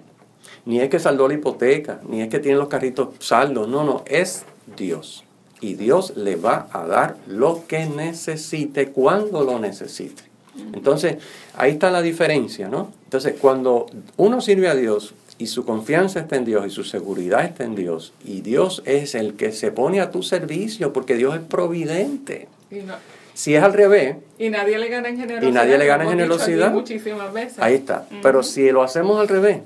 ni 0.64 0.80
es 0.80 0.88
que 0.88 0.98
saldó 0.98 1.28
la 1.28 1.34
hipoteca, 1.34 2.00
ni 2.08 2.22
es 2.22 2.28
que 2.28 2.40
tiene 2.40 2.58
los 2.58 2.68
carritos 2.68 3.10
saldos, 3.20 3.68
no, 3.68 3.84
no, 3.84 4.02
es 4.06 4.44
Dios. 4.76 5.24
Y 5.62 5.74
Dios 5.74 6.14
le 6.16 6.36
va 6.36 6.68
a 6.72 6.86
dar 6.86 7.16
lo 7.26 7.64
que 7.66 7.86
necesite 7.86 8.88
cuando 8.88 9.44
lo 9.44 9.58
necesite. 9.58 10.24
Entonces, 10.74 11.16
ahí 11.56 11.70
está 11.72 11.90
la 11.90 12.02
diferencia, 12.02 12.68
¿no? 12.68 12.90
Entonces, 13.04 13.36
cuando 13.40 13.86
uno 14.18 14.40
sirve 14.42 14.68
a 14.68 14.74
Dios 14.74 15.14
y 15.38 15.46
su 15.46 15.64
confianza 15.64 16.20
está 16.20 16.36
en 16.36 16.44
Dios 16.44 16.66
y 16.66 16.70
su 16.70 16.84
seguridad 16.84 17.44
está 17.44 17.64
en 17.64 17.74
Dios, 17.74 18.12
y 18.24 18.42
Dios 18.42 18.82
es 18.84 19.14
el 19.14 19.34
que 19.34 19.52
se 19.52 19.70
pone 19.72 20.00
a 20.00 20.10
tu 20.10 20.22
servicio 20.22 20.92
porque 20.92 21.14
Dios 21.14 21.34
es 21.36 21.40
providente. 21.40 22.48
Y, 22.70 22.76
no- 22.80 22.94
Si 23.34 23.54
es 23.54 23.62
al 23.62 23.72
revés, 23.72 24.16
y 24.38 24.50
nadie 24.50 24.78
le 24.78 24.88
gana 24.88 25.08
en 25.08 25.16
generosidad. 25.16 25.48
Y 25.48 25.52
nadie 25.54 25.78
le 25.78 25.86
gana 25.86 26.04
en 26.04 26.10
generosidad. 26.10 26.70
Muchísimas 26.72 27.32
veces. 27.32 27.58
ahí 27.60 27.74
está. 27.76 28.06
Pero 28.22 28.42
si 28.42 28.70
lo 28.72 28.82
hacemos 28.82 29.18
al 29.20 29.28
revés, 29.28 29.60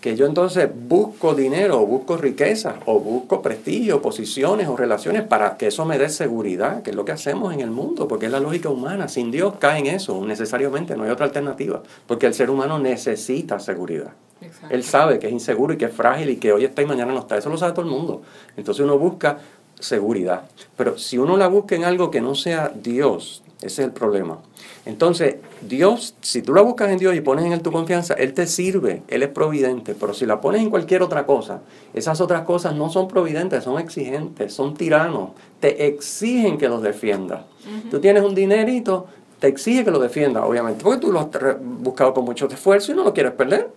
que 0.00 0.14
yo 0.14 0.26
entonces 0.26 0.68
busco 0.72 1.34
dinero 1.34 1.80
o 1.80 1.86
busco 1.86 2.16
riqueza 2.16 2.76
o 2.86 3.00
busco 3.00 3.42
prestigio, 3.42 4.00
posiciones 4.00 4.68
o 4.68 4.76
relaciones 4.76 5.22
para 5.22 5.56
que 5.56 5.66
eso 5.68 5.84
me 5.84 5.98
dé 5.98 6.08
seguridad, 6.08 6.82
que 6.82 6.90
es 6.90 6.96
lo 6.96 7.04
que 7.04 7.12
hacemos 7.12 7.52
en 7.52 7.60
el 7.60 7.70
mundo, 7.70 8.06
porque 8.06 8.26
es 8.26 8.32
la 8.32 8.38
lógica 8.38 8.68
humana. 8.68 9.08
Sin 9.08 9.32
Dios 9.32 9.54
cae 9.58 9.80
en 9.80 9.86
eso, 9.86 10.24
necesariamente, 10.24 10.96
no 10.96 11.02
hay 11.02 11.10
otra 11.10 11.26
alternativa, 11.26 11.82
porque 12.06 12.26
el 12.26 12.34
ser 12.34 12.48
humano 12.48 12.78
necesita 12.78 13.58
seguridad. 13.58 14.12
Exacto. 14.40 14.72
Él 14.72 14.84
sabe 14.84 15.18
que 15.18 15.26
es 15.26 15.32
inseguro 15.32 15.74
y 15.74 15.76
que 15.76 15.86
es 15.86 15.92
frágil 15.92 16.30
y 16.30 16.36
que 16.36 16.52
hoy 16.52 16.64
está 16.64 16.80
y 16.80 16.86
mañana 16.86 17.12
no 17.12 17.18
está. 17.18 17.36
Eso 17.36 17.50
lo 17.50 17.56
sabe 17.56 17.72
todo 17.72 17.84
el 17.84 17.90
mundo. 17.90 18.22
Entonces 18.56 18.84
uno 18.84 18.96
busca 18.96 19.38
seguridad. 19.80 20.42
Pero 20.76 20.96
si 20.96 21.18
uno 21.18 21.36
la 21.36 21.48
busca 21.48 21.74
en 21.74 21.84
algo 21.84 22.12
que 22.12 22.20
no 22.20 22.36
sea 22.36 22.72
Dios, 22.72 23.42
ese 23.60 23.82
es 23.82 23.88
el 23.88 23.92
problema. 23.92 24.38
Entonces, 24.86 25.36
Dios, 25.60 26.14
si 26.20 26.42
tú 26.42 26.54
la 26.54 26.62
buscas 26.62 26.90
en 26.90 26.98
Dios 26.98 27.14
y 27.16 27.20
pones 27.20 27.44
en 27.44 27.52
Él 27.52 27.60
tu 27.60 27.72
confianza, 27.72 28.14
Él 28.14 28.32
te 28.32 28.46
sirve, 28.46 29.02
Él 29.08 29.22
es 29.22 29.28
providente. 29.28 29.96
Pero 29.98 30.14
si 30.14 30.26
la 30.26 30.40
pones 30.40 30.62
en 30.62 30.70
cualquier 30.70 31.02
otra 31.02 31.26
cosa, 31.26 31.60
esas 31.92 32.20
otras 32.20 32.42
cosas 32.42 32.74
no 32.76 32.88
son 32.88 33.08
providentes, 33.08 33.64
son 33.64 33.80
exigentes, 33.80 34.54
son 34.54 34.74
tiranos. 34.74 35.30
Te 35.60 35.86
exigen 35.86 36.56
que 36.56 36.68
los 36.68 36.82
defiendas. 36.82 37.42
Tú 37.90 38.00
tienes 38.00 38.22
un 38.22 38.34
dinerito, 38.34 39.06
te 39.40 39.48
exige 39.48 39.84
que 39.84 39.90
lo 39.90 39.98
defiendas, 39.98 40.44
obviamente, 40.44 40.82
porque 40.82 41.00
tú 41.00 41.12
lo 41.12 41.20
has 41.20 41.28
buscado 41.60 42.14
con 42.14 42.24
mucho 42.24 42.46
esfuerzo 42.46 42.92
y 42.92 42.94
no 42.94 43.04
lo 43.04 43.12
quieres 43.12 43.32
perder. 43.32 43.70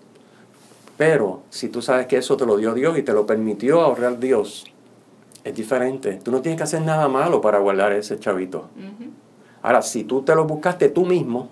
Pero 0.95 1.41
si 1.49 1.69
tú 1.69 1.81
sabes 1.81 2.05
que 2.05 2.17
eso 2.17 2.37
te 2.37 2.45
lo 2.45 2.57
dio 2.57 2.75
Dios 2.75 2.97
y 2.97 3.01
te 3.01 3.13
lo 3.13 3.25
permitió 3.25 3.81
ahorrar 3.81 4.19
Dios, 4.19 4.65
es 5.43 5.55
diferente. 5.55 6.19
Tú 6.23 6.31
no 6.31 6.41
tienes 6.41 6.57
que 6.57 6.63
hacer 6.63 6.81
nada 6.83 7.07
malo 7.07 7.41
para 7.41 7.57
guardar 7.59 7.91
ese 7.93 8.19
chavito. 8.19 8.69
Ahora, 9.61 9.81
si 9.81 10.03
tú 10.03 10.21
te 10.21 10.35
lo 10.35 10.45
buscaste 10.45 10.89
tú 10.89 11.05
mismo, 11.05 11.49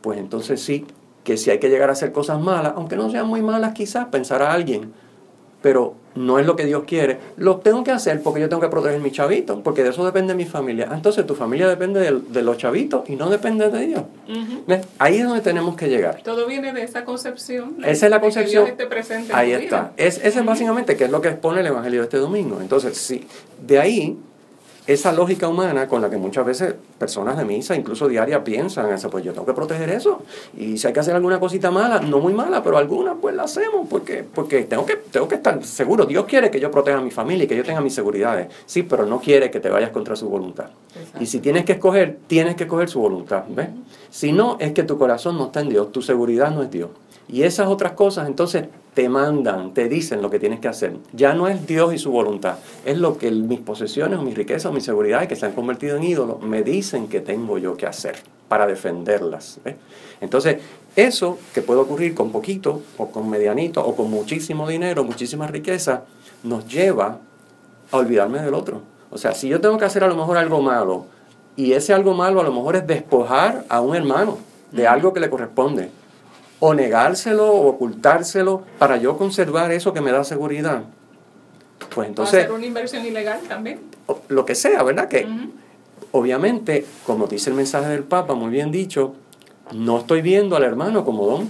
pues 0.00 0.18
entonces 0.18 0.60
sí, 0.60 0.86
que 1.24 1.36
si 1.36 1.50
hay 1.50 1.58
que 1.58 1.70
llegar 1.70 1.88
a 1.88 1.92
hacer 1.92 2.12
cosas 2.12 2.40
malas, 2.40 2.74
aunque 2.76 2.96
no 2.96 3.10
sean 3.10 3.26
muy 3.26 3.42
malas 3.42 3.72
quizás, 3.72 4.06
pensará 4.06 4.52
alguien, 4.52 4.92
pero 5.62 5.94
no 6.14 6.38
es 6.38 6.46
lo 6.46 6.56
que 6.56 6.66
Dios 6.66 6.84
quiere, 6.86 7.18
lo 7.36 7.56
tengo 7.56 7.82
que 7.82 7.90
hacer 7.90 8.22
porque 8.22 8.40
yo 8.40 8.48
tengo 8.48 8.60
que 8.60 8.68
proteger 8.68 9.00
mi 9.00 9.10
chavito, 9.10 9.62
porque 9.62 9.82
de 9.82 9.90
eso 9.90 10.04
depende 10.04 10.34
mi 10.34 10.44
familia. 10.44 10.88
Entonces 10.92 11.26
tu 11.26 11.34
familia 11.34 11.66
depende 11.66 12.00
de, 12.00 12.20
de 12.20 12.42
los 12.42 12.58
chavitos 12.58 13.08
y 13.08 13.16
no 13.16 13.30
depende 13.30 13.70
de 13.70 13.86
Dios. 13.86 14.02
Ahí 14.98 15.16
es 15.16 15.24
donde 15.24 15.40
tenemos 15.40 15.74
que 15.74 15.88
llegar. 15.88 16.20
Todo 16.22 16.46
viene 16.46 16.72
de 16.72 16.82
esa 16.82 17.04
concepción. 17.04 17.76
Esa 17.82 18.06
es 18.06 18.10
la 18.10 18.18
que 18.18 18.22
concepción. 18.22 18.64
Dios 18.64 18.72
esté 18.72 18.86
presente 18.86 19.32
en 19.32 19.38
Ahí 19.38 19.52
está. 19.52 19.92
Es, 19.96 20.18
ese 20.18 20.40
es 20.40 20.44
básicamente 20.44 20.96
que 20.96 21.04
es 21.04 21.10
lo 21.10 21.20
que 21.20 21.28
expone 21.28 21.60
el 21.60 21.66
Evangelio 21.66 22.00
de 22.00 22.04
este 22.04 22.18
domingo. 22.18 22.60
Entonces, 22.60 22.96
sí, 22.96 23.26
de 23.66 23.78
ahí, 23.80 24.18
esa 24.86 25.12
lógica 25.12 25.48
humana 25.48 25.88
con 25.88 26.02
la 26.02 26.10
que 26.10 26.18
muchas 26.18 26.44
veces 26.44 26.74
personas 26.98 27.38
de 27.38 27.44
misa, 27.44 27.74
incluso 27.74 28.06
diaria, 28.06 28.44
piensan, 28.44 28.92
eso, 28.92 29.08
pues 29.08 29.24
yo 29.24 29.32
tengo 29.32 29.46
que 29.46 29.54
proteger 29.54 29.88
eso. 29.88 30.22
Y 30.56 30.76
si 30.76 30.86
hay 30.86 30.92
que 30.92 31.00
hacer 31.00 31.14
alguna 31.14 31.40
cosita 31.40 31.70
mala, 31.70 32.00
no 32.00 32.18
muy 32.18 32.34
mala, 32.34 32.62
pero 32.62 32.76
alguna, 32.76 33.14
pues 33.14 33.34
la 33.34 33.44
hacemos, 33.44 33.88
porque, 33.88 34.24
porque 34.24 34.64
tengo, 34.64 34.84
que, 34.84 34.96
tengo 34.96 35.26
que 35.26 35.36
estar 35.36 35.64
seguro. 35.64 36.04
Dios 36.04 36.26
quiere 36.26 36.50
que 36.50 36.60
yo 36.60 36.70
proteja 36.70 36.98
a 36.98 37.00
mi 37.00 37.10
familia 37.10 37.44
y 37.44 37.46
que 37.46 37.56
yo 37.56 37.64
tenga 37.64 37.80
mis 37.80 37.94
seguridades. 37.94 38.48
Sí, 38.66 38.82
pero 38.82 39.06
no 39.06 39.20
quiere 39.20 39.50
que 39.50 39.60
te 39.60 39.70
vayas 39.70 39.90
contra 39.90 40.16
su 40.16 40.28
voluntad. 40.28 40.66
Exacto. 40.94 41.22
Y 41.22 41.26
si 41.26 41.40
tienes 41.40 41.64
que 41.64 41.72
escoger, 41.72 42.18
tienes 42.26 42.54
que 42.54 42.64
escoger 42.64 42.90
su 42.90 43.00
voluntad. 43.00 43.44
¿ves? 43.48 43.68
Si 44.10 44.32
no, 44.32 44.58
es 44.60 44.72
que 44.72 44.82
tu 44.82 44.98
corazón 44.98 45.38
no 45.38 45.46
está 45.46 45.60
en 45.60 45.70
Dios, 45.70 45.92
tu 45.92 46.02
seguridad 46.02 46.50
no 46.50 46.62
es 46.62 46.70
Dios. 46.70 46.90
Y 47.28 47.42
esas 47.42 47.68
otras 47.68 47.92
cosas 47.92 48.26
entonces 48.26 48.66
te 48.94 49.08
mandan, 49.08 49.74
te 49.74 49.88
dicen 49.88 50.22
lo 50.22 50.30
que 50.30 50.38
tienes 50.38 50.60
que 50.60 50.68
hacer. 50.68 50.96
Ya 51.12 51.34
no 51.34 51.48
es 51.48 51.66
Dios 51.66 51.92
y 51.94 51.98
su 51.98 52.12
voluntad, 52.12 52.56
es 52.84 52.98
lo 52.98 53.18
que 53.18 53.30
mis 53.30 53.60
posesiones 53.60 54.18
o 54.18 54.22
mis 54.22 54.36
riquezas 54.36 54.66
o 54.66 54.72
mis 54.72 54.84
seguridades 54.84 55.28
que 55.28 55.36
se 55.36 55.46
han 55.46 55.52
convertido 55.52 55.96
en 55.96 56.04
ídolos 56.04 56.40
me 56.42 56.62
dicen 56.62 57.08
que 57.08 57.20
tengo 57.20 57.58
yo 57.58 57.76
que 57.76 57.86
hacer. 57.86 58.16
para 58.48 58.66
defenderlas. 58.66 59.58
Entonces, 60.20 60.58
eso 60.94 61.38
que 61.52 61.62
puede 61.62 61.80
ocurrir 61.80 62.14
con 62.14 62.30
poquito, 62.30 62.82
o 62.98 63.10
con 63.10 63.28
medianito, 63.28 63.84
o 63.84 63.96
con 63.96 64.10
muchísimo 64.10 64.68
dinero, 64.68 65.02
muchísima 65.02 65.46
riqueza, 65.48 66.04
nos 66.44 66.68
lleva 66.68 67.18
a 67.90 67.96
olvidarme 67.96 68.40
del 68.42 68.54
otro. 68.54 68.82
O 69.10 69.18
sea, 69.18 69.32
si 69.32 69.48
yo 69.48 69.60
tengo 69.60 69.78
que 69.78 69.86
hacer 69.86 70.04
a 70.04 70.08
lo 70.08 70.14
mejor 70.14 70.36
algo 70.36 70.60
malo, 70.60 71.06
y 71.56 71.72
ese 71.72 71.94
algo 71.94 72.14
malo 72.14 72.40
a 72.40 72.44
lo 72.44 72.52
mejor 72.52 72.76
es 72.76 72.86
despojar 72.86 73.64
a 73.68 73.80
un 73.80 73.96
hermano 73.96 74.38
de 74.72 74.86
algo 74.86 75.12
que 75.12 75.20
le 75.20 75.30
corresponde, 75.30 75.90
o 76.60 76.74
negárselo 76.74 77.50
o 77.52 77.68
ocultárselo 77.68 78.62
para 78.78 78.96
yo 78.96 79.16
conservar 79.16 79.72
eso 79.72 79.92
que 79.92 80.00
me 80.00 80.12
da 80.12 80.24
seguridad. 80.24 80.84
Pues 81.94 82.08
entonces... 82.08 82.40
hacer 82.40 82.52
una 82.52 82.66
inversión 82.66 83.04
ilegal 83.04 83.40
también. 83.48 83.80
Lo 84.28 84.44
que 84.44 84.54
sea, 84.54 84.82
¿verdad? 84.82 85.08
Que 85.08 85.26
obviamente, 86.12 86.86
como 87.06 87.26
dice 87.26 87.50
el 87.50 87.56
mensaje 87.56 87.88
del 87.88 88.04
Papa, 88.04 88.34
muy 88.34 88.50
bien 88.50 88.70
dicho, 88.70 89.14
no 89.72 89.98
estoy 89.98 90.22
viendo 90.22 90.56
al 90.56 90.62
hermano 90.62 91.04
como 91.04 91.26
don. 91.26 91.48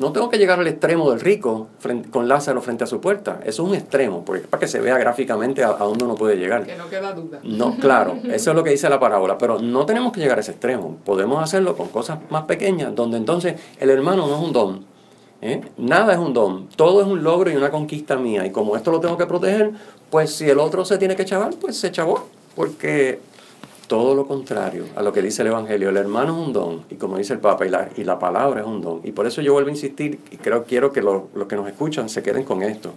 No 0.00 0.12
tengo 0.12 0.30
que 0.30 0.38
llegar 0.38 0.58
al 0.58 0.66
extremo 0.66 1.10
del 1.10 1.20
rico 1.20 1.68
con 2.10 2.26
Lázaro 2.26 2.62
frente 2.62 2.84
a 2.84 2.86
su 2.86 3.02
puerta. 3.02 3.40
Eso 3.44 3.62
es 3.62 3.68
un 3.68 3.74
extremo, 3.74 4.24
porque 4.24 4.48
para 4.48 4.58
que 4.58 4.66
se 4.66 4.80
vea 4.80 4.96
gráficamente 4.96 5.62
a, 5.62 5.72
dónde 5.72 6.06
uno 6.06 6.14
puede 6.14 6.36
llegar. 6.36 6.64
Que 6.64 6.74
no 6.74 6.88
queda 6.88 7.12
duda. 7.12 7.38
No, 7.42 7.76
claro, 7.76 8.16
eso 8.24 8.50
es 8.50 8.56
lo 8.56 8.64
que 8.64 8.70
dice 8.70 8.88
la 8.88 8.98
parábola, 8.98 9.36
pero 9.36 9.58
no 9.58 9.84
tenemos 9.84 10.12
que 10.12 10.20
llegar 10.20 10.38
a 10.38 10.40
ese 10.40 10.52
extremo. 10.52 10.96
Podemos 11.04 11.44
hacerlo 11.44 11.76
con 11.76 11.88
cosas 11.88 12.18
más 12.30 12.44
pequeñas, 12.44 12.94
donde 12.94 13.18
entonces 13.18 13.60
el 13.78 13.90
hermano 13.90 14.26
no 14.26 14.36
es 14.36 14.42
un 14.42 14.52
don. 14.54 14.86
¿eh? 15.42 15.60
Nada 15.76 16.14
es 16.14 16.18
un 16.18 16.32
don, 16.32 16.68
todo 16.70 17.02
es 17.02 17.06
un 17.06 17.22
logro 17.22 17.50
y 17.50 17.56
una 17.56 17.70
conquista 17.70 18.16
mía. 18.16 18.46
Y 18.46 18.52
como 18.52 18.76
esto 18.76 18.90
lo 18.90 19.00
tengo 19.00 19.18
que 19.18 19.26
proteger, 19.26 19.72
pues 20.08 20.34
si 20.34 20.48
el 20.48 20.60
otro 20.60 20.86
se 20.86 20.96
tiene 20.96 21.14
que 21.14 21.26
chavar, 21.26 21.52
pues 21.60 21.76
se 21.76 21.92
chavó, 21.92 22.26
porque 22.56 23.20
todo 23.90 24.14
lo 24.14 24.24
contrario 24.28 24.84
a 24.94 25.02
lo 25.02 25.12
que 25.12 25.20
dice 25.20 25.42
el 25.42 25.48
Evangelio. 25.48 25.88
El 25.88 25.96
hermano 25.96 26.40
es 26.40 26.46
un 26.46 26.52
don, 26.52 26.82
y 26.90 26.94
como 26.94 27.18
dice 27.18 27.32
el 27.32 27.40
Papa, 27.40 27.66
y 27.66 27.70
la, 27.70 27.88
y 27.96 28.04
la 28.04 28.20
palabra 28.20 28.60
es 28.60 28.66
un 28.66 28.80
don. 28.80 29.00
Y 29.02 29.10
por 29.10 29.26
eso 29.26 29.42
yo 29.42 29.52
vuelvo 29.52 29.66
a 29.66 29.72
insistir, 29.72 30.20
y 30.30 30.36
creo 30.36 30.62
quiero 30.62 30.92
que 30.92 31.02
los 31.02 31.24
que 31.48 31.56
nos 31.56 31.66
escuchan 31.66 32.08
se 32.08 32.22
queden 32.22 32.44
con 32.44 32.62
esto. 32.62 32.92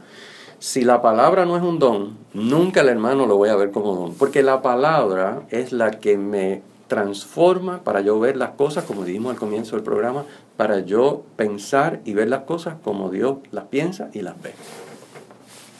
Si 0.59 0.83
la 0.83 1.01
palabra 1.01 1.45
no 1.45 1.57
es 1.57 1.63
un 1.63 1.79
don, 1.79 2.15
nunca 2.35 2.81
el 2.81 2.89
hermano 2.89 3.25
lo 3.25 3.37
voy 3.37 3.49
a 3.49 3.55
ver 3.55 3.71
como 3.71 3.95
don, 3.95 4.13
porque 4.13 4.43
la 4.43 4.61
palabra 4.61 5.41
es 5.49 5.71
la 5.71 5.89
que 5.89 6.15
me 6.15 6.61
transforma 6.87 7.79
para 7.83 8.01
yo 8.01 8.19
ver 8.19 8.37
las 8.37 8.51
cosas, 8.51 8.83
como 8.83 9.03
dijimos 9.03 9.31
al 9.31 9.39
comienzo 9.39 9.75
del 9.75 9.83
programa, 9.83 10.25
para 10.57 10.81
yo 10.81 11.23
pensar 11.37 12.01
y 12.05 12.13
ver 12.13 12.29
las 12.29 12.43
cosas 12.43 12.75
como 12.83 13.09
Dios 13.09 13.37
las 13.49 13.63
piensa 13.63 14.11
y 14.13 14.21
las 14.21 14.39
ve. 14.43 14.53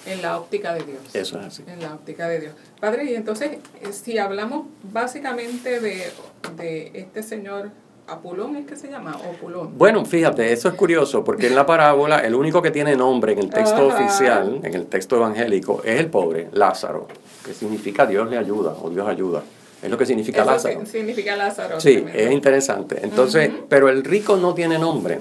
En 0.06 0.22
la 0.22 0.38
óptica 0.38 0.74
de 0.74 0.84
Dios. 0.84 1.00
Eso 1.14 1.40
es 1.40 1.46
así. 1.46 1.64
En 1.68 1.82
la 1.82 1.94
óptica 1.94 2.28
de 2.28 2.40
Dios. 2.42 2.54
Padre, 2.80 3.06
y 3.06 3.16
entonces, 3.16 3.52
eh, 3.82 3.94
si 3.94 4.18
hablamos 4.18 4.68
básicamente 4.92 5.80
de, 5.80 6.12
de 6.58 6.92
este 6.94 7.24
señor 7.24 7.72
Apulón, 8.08 8.58
¿es 8.58 8.66
que 8.66 8.76
se 8.76 8.90
llama? 8.90 9.16
Opulón. 9.30 9.78
Bueno, 9.78 10.04
fíjate, 10.04 10.52
eso 10.52 10.68
es 10.68 10.76
curioso, 10.76 11.24
porque 11.24 11.48
en 11.48 11.56
la 11.56 11.66
parábola 11.66 12.20
el 12.20 12.36
único 12.36 12.62
que 12.62 12.70
tiene 12.70 12.98
nombre 12.98 13.32
en 13.32 13.40
el 13.40 13.50
texto 13.50 13.88
oficial, 13.88 14.60
en 14.62 14.74
el 14.74 14.88
texto 14.88 15.16
evangélico, 15.16 15.82
es 15.86 16.00
el 16.02 16.08
pobre, 16.08 16.50
Lázaro, 16.52 17.08
que 17.46 17.54
significa 17.54 18.06
Dios 18.06 18.30
le 18.30 18.38
ayuda 18.38 18.76
o 18.82 18.90
Dios 18.90 19.08
ayuda. 19.08 19.42
Es 19.82 19.90
lo 19.90 19.98
que 19.98 20.06
significa 20.06 20.44
Lázaro. 20.44 20.86
significa 20.86 21.36
Lázaro. 21.36 21.80
Sí, 21.80 22.06
es 22.14 22.32
interesante. 22.32 23.00
Entonces, 23.04 23.52
pero 23.70 23.90
el 23.90 24.04
rico 24.04 24.36
no 24.38 24.54
tiene 24.54 24.78
nombre. 24.78 25.20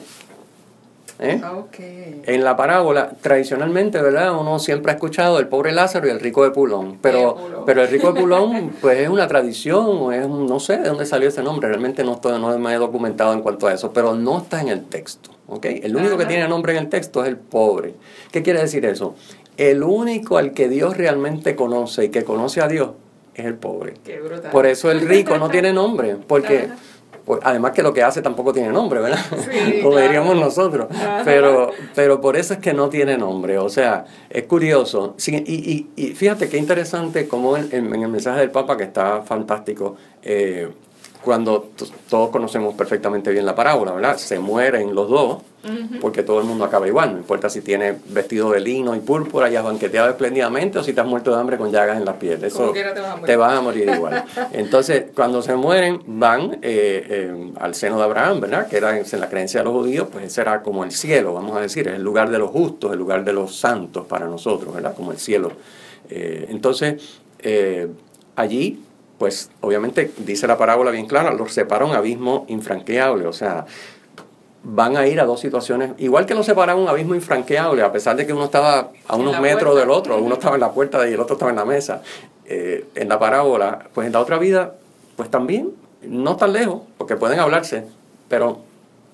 ¿Eh? 1.22 1.40
Ah, 1.42 1.62
en 2.26 2.42
la 2.42 2.56
parábola, 2.56 3.12
tradicionalmente, 3.20 4.02
¿verdad? 4.02 4.36
Uno 4.38 4.58
siempre 4.58 4.90
ha 4.90 4.94
escuchado 4.96 5.38
el 5.38 5.46
pobre 5.46 5.72
Lázaro 5.72 6.08
y 6.08 6.10
el 6.10 6.18
rico 6.18 6.42
de 6.42 6.50
Pulón. 6.50 6.98
Pero, 7.00 7.64
pero 7.64 7.82
el 7.82 7.88
rico 7.88 8.12
de 8.12 8.20
Pulón, 8.20 8.72
pues 8.80 8.98
es 8.98 9.08
una 9.08 9.28
tradición, 9.28 9.86
o 9.86 10.12
es 10.12 10.28
no 10.28 10.58
sé 10.58 10.78
de 10.78 10.88
dónde 10.88 11.06
salió 11.06 11.28
ese 11.28 11.42
nombre. 11.42 11.68
Realmente 11.68 12.02
no, 12.02 12.14
estoy, 12.14 12.40
no 12.40 12.58
me 12.58 12.74
he 12.74 12.78
documentado 12.78 13.32
en 13.32 13.40
cuanto 13.40 13.68
a 13.68 13.72
eso, 13.72 13.92
pero 13.92 14.14
no 14.14 14.38
está 14.38 14.60
en 14.60 14.68
el 14.68 14.84
texto. 14.84 15.30
¿ok? 15.46 15.66
El 15.82 15.94
único 15.94 16.16
que 16.16 16.26
tiene 16.26 16.48
nombre 16.48 16.72
en 16.72 16.84
el 16.84 16.88
texto 16.88 17.22
es 17.22 17.28
el 17.28 17.36
pobre. 17.36 17.94
¿Qué 18.32 18.42
quiere 18.42 18.60
decir 18.60 18.84
eso? 18.84 19.14
El 19.56 19.82
único 19.82 20.38
al 20.38 20.52
que 20.52 20.68
Dios 20.68 20.96
realmente 20.96 21.54
conoce 21.54 22.06
y 22.06 22.08
que 22.08 22.24
conoce 22.24 22.60
a 22.60 22.68
Dios 22.68 22.90
es 23.34 23.44
el 23.44 23.54
pobre. 23.54 23.94
Por 24.50 24.66
eso 24.66 24.90
el 24.90 25.06
rico 25.06 25.38
no 25.38 25.48
tiene 25.50 25.72
nombre, 25.72 26.16
porque... 26.26 26.68
Pues, 27.24 27.40
además 27.42 27.72
que 27.72 27.82
lo 27.82 27.92
que 27.92 28.02
hace 28.02 28.20
tampoco 28.20 28.52
tiene 28.52 28.70
nombre, 28.70 29.00
¿verdad? 29.00 29.20
Como 29.82 29.98
diríamos 29.98 30.36
nosotros. 30.36 30.88
Pero, 31.24 31.70
pero 31.94 32.20
por 32.20 32.36
eso 32.36 32.54
es 32.54 32.60
que 32.60 32.74
no 32.74 32.88
tiene 32.88 33.16
nombre. 33.16 33.58
O 33.58 33.68
sea, 33.68 34.06
es 34.28 34.44
curioso. 34.44 35.14
y, 35.26 35.86
y, 35.96 36.14
fíjate 36.14 36.48
qué 36.48 36.56
interesante 36.56 37.28
como 37.28 37.56
en, 37.56 37.68
en, 37.72 37.92
el 37.94 38.08
mensaje 38.08 38.40
del 38.40 38.50
Papa, 38.50 38.76
que 38.76 38.84
está 38.84 39.22
fantástico, 39.22 39.96
eh, 40.22 40.68
cuando 41.22 41.70
todos 42.08 42.30
conocemos 42.30 42.74
perfectamente 42.74 43.30
bien 43.30 43.46
la 43.46 43.54
parábola, 43.54 43.92
¿verdad? 43.92 44.16
Se 44.16 44.38
mueren 44.38 44.94
los 44.94 45.08
dos 45.08 45.38
porque 46.00 46.24
todo 46.24 46.40
el 46.40 46.46
mundo 46.46 46.64
acaba 46.64 46.88
igual, 46.88 47.12
no 47.12 47.18
importa 47.18 47.48
si 47.48 47.60
tienes 47.60 47.96
vestido 48.12 48.50
de 48.50 48.58
lino 48.58 48.96
y 48.96 49.00
púrpura 49.00 49.48
y 49.48 49.54
has 49.54 49.62
banqueteado 49.62 50.10
espléndidamente 50.10 50.80
o 50.80 50.82
si 50.82 50.92
te 50.92 51.00
has 51.00 51.06
muerto 51.06 51.32
de 51.32 51.40
hambre 51.40 51.56
con 51.56 51.70
llagas 51.70 51.98
en 51.98 52.04
la 52.04 52.18
piel, 52.18 52.42
eso 52.42 52.72
te 53.24 53.36
vas 53.36 53.52
a 53.52 53.60
morir, 53.60 53.88
igual. 53.88 54.24
Entonces, 54.52 55.04
cuando 55.14 55.40
se 55.40 55.54
mueren, 55.54 56.02
van 56.06 56.54
eh, 56.54 56.58
eh, 56.62 57.52
al 57.60 57.76
seno 57.76 57.96
de 57.98 58.02
Abraham, 58.02 58.40
¿verdad? 58.40 58.66
Que 58.66 58.76
era 58.76 58.98
en 58.98 59.20
la 59.20 59.28
creencia 59.28 59.60
de 59.60 59.64
los 59.64 59.74
judíos, 59.74 60.08
pues 60.10 60.24
ese 60.24 60.40
era 60.40 60.62
como 60.62 60.82
el 60.82 60.90
cielo, 60.90 61.32
vamos 61.32 61.56
a 61.56 61.60
decir, 61.60 61.86
es 61.86 61.94
el 61.94 62.02
lugar 62.02 62.30
de 62.30 62.38
los 62.38 62.50
justos, 62.50 62.92
el 62.92 62.98
lugar 62.98 63.24
de 63.24 63.32
los 63.32 63.54
santos 63.54 64.04
para 64.06 64.26
nosotros, 64.26 64.74
¿verdad? 64.74 64.96
Como 64.96 65.12
el 65.12 65.18
cielo. 65.18 65.52
Eh, 66.10 66.46
entonces, 66.50 67.20
allí 68.34 68.80
pues 69.22 69.50
obviamente 69.60 70.10
dice 70.18 70.48
la 70.48 70.58
parábola 70.58 70.90
bien 70.90 71.06
clara, 71.06 71.32
los 71.32 71.52
separa 71.52 71.84
un 71.84 71.92
abismo 71.92 72.44
infranqueable, 72.48 73.24
o 73.28 73.32
sea, 73.32 73.66
van 74.64 74.96
a 74.96 75.06
ir 75.06 75.20
a 75.20 75.24
dos 75.26 75.38
situaciones, 75.38 75.92
igual 75.98 76.26
que 76.26 76.34
nos 76.34 76.44
separa 76.44 76.74
un 76.74 76.88
abismo 76.88 77.14
infranqueable, 77.14 77.82
a 77.82 77.92
pesar 77.92 78.16
de 78.16 78.26
que 78.26 78.32
uno 78.32 78.46
estaba 78.46 78.90
a 79.06 79.14
unos 79.14 79.38
metros 79.38 79.76
del 79.76 79.90
otro, 79.90 80.18
uno 80.18 80.34
estaba 80.34 80.56
en 80.56 80.62
la 80.62 80.72
puerta 80.72 81.08
y 81.08 81.12
el 81.12 81.20
otro 81.20 81.34
estaba 81.34 81.52
en 81.52 81.56
la 81.56 81.64
mesa, 81.64 82.02
eh, 82.46 82.84
en 82.96 83.08
la 83.08 83.20
parábola, 83.20 83.86
pues 83.94 84.08
en 84.08 84.12
la 84.12 84.18
otra 84.18 84.38
vida, 84.38 84.74
pues 85.14 85.30
también, 85.30 85.70
no 86.02 86.34
tan 86.34 86.52
lejos, 86.52 86.80
porque 86.98 87.14
pueden 87.14 87.38
hablarse, 87.38 87.84
pero 88.26 88.58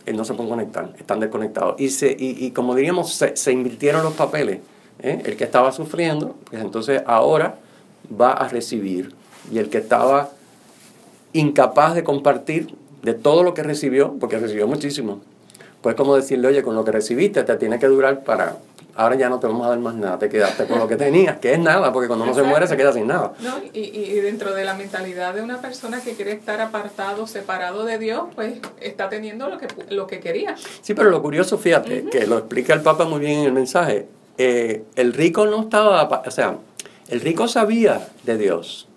eh, 0.07 0.15
no 0.15 0.25
se 0.25 0.33
pueden 0.33 0.49
conectar, 0.49 0.91
están 0.99 1.21
desconectados. 1.21 1.79
Y, 1.79 1.91
se, 1.91 2.17
y, 2.19 2.51
como 2.53 2.75
diríamos, 2.75 3.13
se, 3.13 3.53
invirtieron 3.53 4.03
los 4.03 4.15
papeles. 4.15 4.61
¿eh? 5.01 5.21
El 5.27 5.37
que 5.37 5.45
estaba 5.45 5.71
sufriendo, 5.71 6.35
pues 6.49 6.63
entonces 6.63 7.03
ahora 7.05 7.57
va 8.19 8.33
a 8.33 8.49
recibir 8.49 9.13
y 9.53 9.59
el 9.59 9.69
que 9.69 9.79
estaba 9.79 10.31
incapaz 11.33 11.95
de 11.95 12.05
compartir 12.05 12.75
de 13.03 13.15
todo 13.15 13.43
lo 13.43 13.55
que 13.55 13.63
recibió, 13.63 14.15
porque 14.19 14.39
recibió 14.39 14.67
muchísimo, 14.67 15.21
pues 15.83 15.95
como 15.95 16.17
decirle, 16.17 16.49
oye, 16.49 16.63
con 16.63 16.75
lo 16.75 16.85
que 16.85 16.93
recibiste 16.93 17.43
te 17.45 17.57
tiene 17.57 17.79
que 17.79 17.87
durar 17.87 18.25
para, 18.25 18.57
ahora 18.97 19.15
ya 19.15 19.29
no 19.29 19.39
te 19.39 19.47
vamos 19.47 19.65
a 19.67 19.71
dar 19.71 19.79
más 19.79 19.95
nada, 19.95 20.19
te 20.19 20.29
quedaste 20.29 20.67
con 20.67 20.79
lo 20.79 20.89
que 20.89 20.97
tenías, 20.97 21.39
que 21.39 21.53
es 21.53 21.59
nada, 21.59 21.93
porque 21.93 22.09
cuando 22.09 22.25
uno 22.25 22.35
se 22.35 22.43
muere 22.43 22.67
se 22.67 22.77
queda 22.77 22.93
sin 22.93 23.07
nada. 23.07 23.33
No, 23.41 23.59
y, 23.73 23.81
y, 23.81 24.21
dentro 24.21 24.53
de 24.55 24.65
la 24.65 24.75
mentalidad 24.75 25.35
de 25.35 25.43
una 25.43 25.61
persona 25.61 26.01
que 26.01 26.15
quiere 26.15 26.33
estar 26.33 26.61
apartado, 26.61 27.27
separado 27.29 27.85
de 27.85 27.99
Dios, 27.99 28.25
pues 28.35 28.55
está 28.81 29.09
teniendo 29.09 29.49
lo 29.49 29.59
que, 29.59 29.69
lo 29.91 30.09
que 30.09 30.19
quería. 30.19 30.57
Sí, 30.83 30.95
pero 30.95 31.11
lo 31.11 31.23
curioso, 31.23 31.59
fíjate, 31.59 32.07
que 32.11 32.27
lo 32.27 32.39
explica 32.39 32.75
el 32.75 32.83
Papa 32.83 33.05
muy 33.05 33.21
bien 33.21 33.41
en 33.41 33.47
el 33.47 33.53
mensaje, 33.53 34.09
eh, 34.37 34.83
el 34.97 35.13
rico 35.13 35.47
no 35.47 35.63
estaba, 35.63 36.23
o 36.27 36.31
sea, 36.31 36.57
el 37.09 37.21
rico 37.21 37.47
sabía 37.47 38.09
de 38.25 38.37
Dios, 38.37 38.88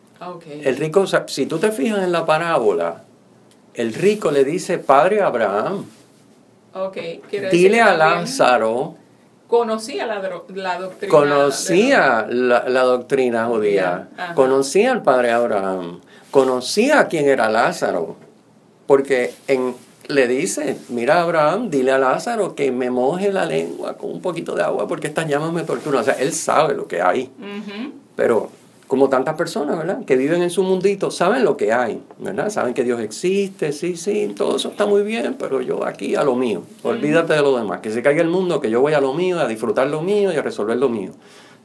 el 0.63 0.77
rico, 0.77 1.05
si 1.27 1.45
tú 1.47 1.57
te 1.57 1.71
fijas 1.71 2.03
en 2.03 2.11
la 2.11 2.25
parábola, 2.25 3.03
el 3.73 3.93
rico 3.93 4.29
le 4.31 4.43
dice, 4.43 4.77
Padre 4.77 5.21
Abraham, 5.21 5.85
dile 7.51 7.81
a 7.81 7.97
Lázaro, 7.97 8.95
conocía 9.47 10.05
la, 10.05 10.21
la 10.21 10.79
doctrina. 10.79 11.09
Conocía 11.09 12.27
la, 12.29 12.83
doctrina 12.83 13.45
judía, 13.45 14.09
conocía 14.35 14.91
al 14.91 15.01
Padre 15.01 15.31
Abraham, 15.31 16.01
conocía 16.29 17.07
quién 17.07 17.27
era 17.27 17.49
Lázaro, 17.49 18.15
porque 18.85 19.33
en, 19.47 19.75
le 20.07 20.27
dice, 20.27 20.77
mira 20.89 21.21
Abraham, 21.21 21.69
dile 21.71 21.93
a 21.93 21.97
Lázaro 21.97 22.53
que 22.53 22.71
me 22.71 22.91
moje 22.91 23.31
la 23.31 23.45
lengua 23.45 23.97
con 23.97 24.11
un 24.11 24.21
poquito 24.21 24.53
de 24.53 24.61
agua 24.63 24.87
porque 24.87 25.07
estas 25.07 25.27
llamas 25.27 25.51
me 25.51 25.63
torturan. 25.63 26.01
O 26.01 26.03
sea, 26.03 26.13
él 26.15 26.33
sabe 26.33 26.75
lo 26.75 26.87
que 26.87 27.01
hay. 27.01 27.31
Pero 28.15 28.49
como 28.91 29.07
tantas 29.07 29.35
personas, 29.35 29.77
¿verdad? 29.77 30.03
Que 30.03 30.17
viven 30.17 30.41
en 30.41 30.49
su 30.49 30.63
mundito, 30.63 31.11
saben 31.11 31.45
lo 31.45 31.55
que 31.55 31.71
hay, 31.71 32.03
¿verdad? 32.17 32.49
Saben 32.49 32.73
que 32.73 32.83
Dios 32.83 32.99
existe, 32.99 33.71
sí, 33.71 33.95
sí, 33.95 34.33
todo 34.35 34.57
eso 34.57 34.67
está 34.67 34.85
muy 34.85 35.01
bien, 35.03 35.37
pero 35.39 35.61
yo 35.61 35.85
aquí 35.85 36.15
a 36.15 36.25
lo 36.25 36.35
mío. 36.35 36.63
Olvídate 36.83 37.31
de 37.31 37.41
lo 37.41 37.57
demás, 37.57 37.79
que 37.79 37.89
se 37.89 38.01
caiga 38.01 38.21
el 38.21 38.27
mundo, 38.27 38.59
que 38.59 38.69
yo 38.69 38.81
voy 38.81 38.91
a 38.91 38.99
lo 38.99 39.13
mío, 39.13 39.39
a 39.39 39.47
disfrutar 39.47 39.87
lo 39.87 40.01
mío 40.01 40.33
y 40.33 40.35
a 40.35 40.41
resolver 40.41 40.75
lo 40.75 40.89
mío. 40.89 41.11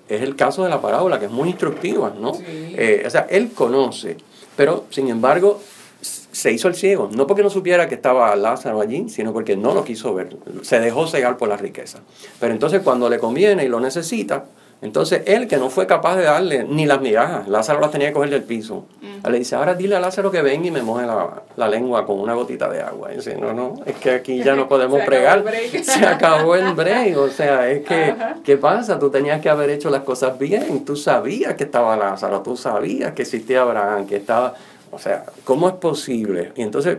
Es 0.08 0.22
el 0.22 0.36
caso 0.36 0.62
de 0.62 0.70
la 0.70 0.80
parábola, 0.80 1.18
que 1.18 1.24
es 1.24 1.32
muy 1.32 1.48
instructiva, 1.48 2.14
¿no? 2.16 2.30
Eh, 2.46 3.02
o 3.04 3.10
sea, 3.10 3.26
él 3.28 3.50
conoce, 3.52 4.18
pero 4.54 4.84
sin 4.90 5.08
embargo 5.08 5.58
se 6.00 6.52
hizo 6.52 6.68
el 6.68 6.76
ciego, 6.76 7.10
no 7.12 7.26
porque 7.26 7.42
no 7.42 7.50
supiera 7.50 7.88
que 7.88 7.96
estaba 7.96 8.36
Lázaro 8.36 8.80
allí, 8.80 9.08
sino 9.08 9.32
porque 9.32 9.56
no 9.56 9.74
lo 9.74 9.82
quiso 9.82 10.14
ver, 10.14 10.36
se 10.62 10.78
dejó 10.78 11.08
cegar 11.08 11.38
por 11.38 11.48
la 11.48 11.56
riqueza. 11.56 11.98
Pero 12.38 12.52
entonces 12.52 12.82
cuando 12.82 13.10
le 13.10 13.18
conviene 13.18 13.64
y 13.64 13.68
lo 13.68 13.80
necesita, 13.80 14.44
Entonces 14.82 15.22
él, 15.26 15.48
que 15.48 15.56
no 15.56 15.70
fue 15.70 15.86
capaz 15.86 16.16
de 16.16 16.24
darle 16.24 16.64
ni 16.64 16.84
las 16.84 17.00
migajas, 17.00 17.48
Lázaro 17.48 17.80
las 17.80 17.90
tenía 17.90 18.08
que 18.08 18.14
coger 18.14 18.30
del 18.30 18.42
piso. 18.42 18.86
Le 19.28 19.38
dice, 19.38 19.56
ahora 19.56 19.74
dile 19.74 19.96
a 19.96 20.00
Lázaro 20.00 20.30
que 20.30 20.42
venga 20.42 20.68
y 20.68 20.70
me 20.70 20.82
moje 20.82 21.06
la, 21.06 21.68
lengua 21.68 22.06
con 22.06 22.20
una 22.20 22.34
gotita 22.34 22.68
de 22.68 22.80
agua. 22.80 23.12
Y 23.12 23.16
dice, 23.16 23.36
no, 23.36 23.52
no, 23.52 23.74
es 23.86 23.96
que 23.96 24.10
aquí 24.10 24.42
ya 24.42 24.54
no 24.54 24.68
podemos 24.68 25.00
pregar. 25.02 25.44
Se 25.82 26.06
acabó 26.06 26.54
el 26.54 26.74
break. 26.74 27.16
O 27.16 27.28
sea, 27.28 27.68
es 27.68 27.84
que, 27.84 28.14
¿qué 28.44 28.56
pasa? 28.56 28.98
Tú 28.98 29.10
tenías 29.10 29.40
que 29.40 29.48
haber 29.48 29.70
hecho 29.70 29.90
las 29.90 30.02
cosas 30.02 30.38
bien. 30.38 30.84
Tú 30.84 30.94
sabías 30.94 31.54
que 31.54 31.64
estaba 31.64 31.96
Lázaro, 31.96 32.42
tú 32.42 32.56
sabías 32.56 33.12
que 33.12 33.22
existía 33.22 33.62
Abraham, 33.62 34.06
que 34.06 34.16
estaba... 34.16 34.54
O 34.92 34.98
sea, 34.98 35.24
¿cómo 35.44 35.68
es 35.68 35.74
posible? 35.74 36.52
Y 36.54 36.62
entonces 36.62 36.98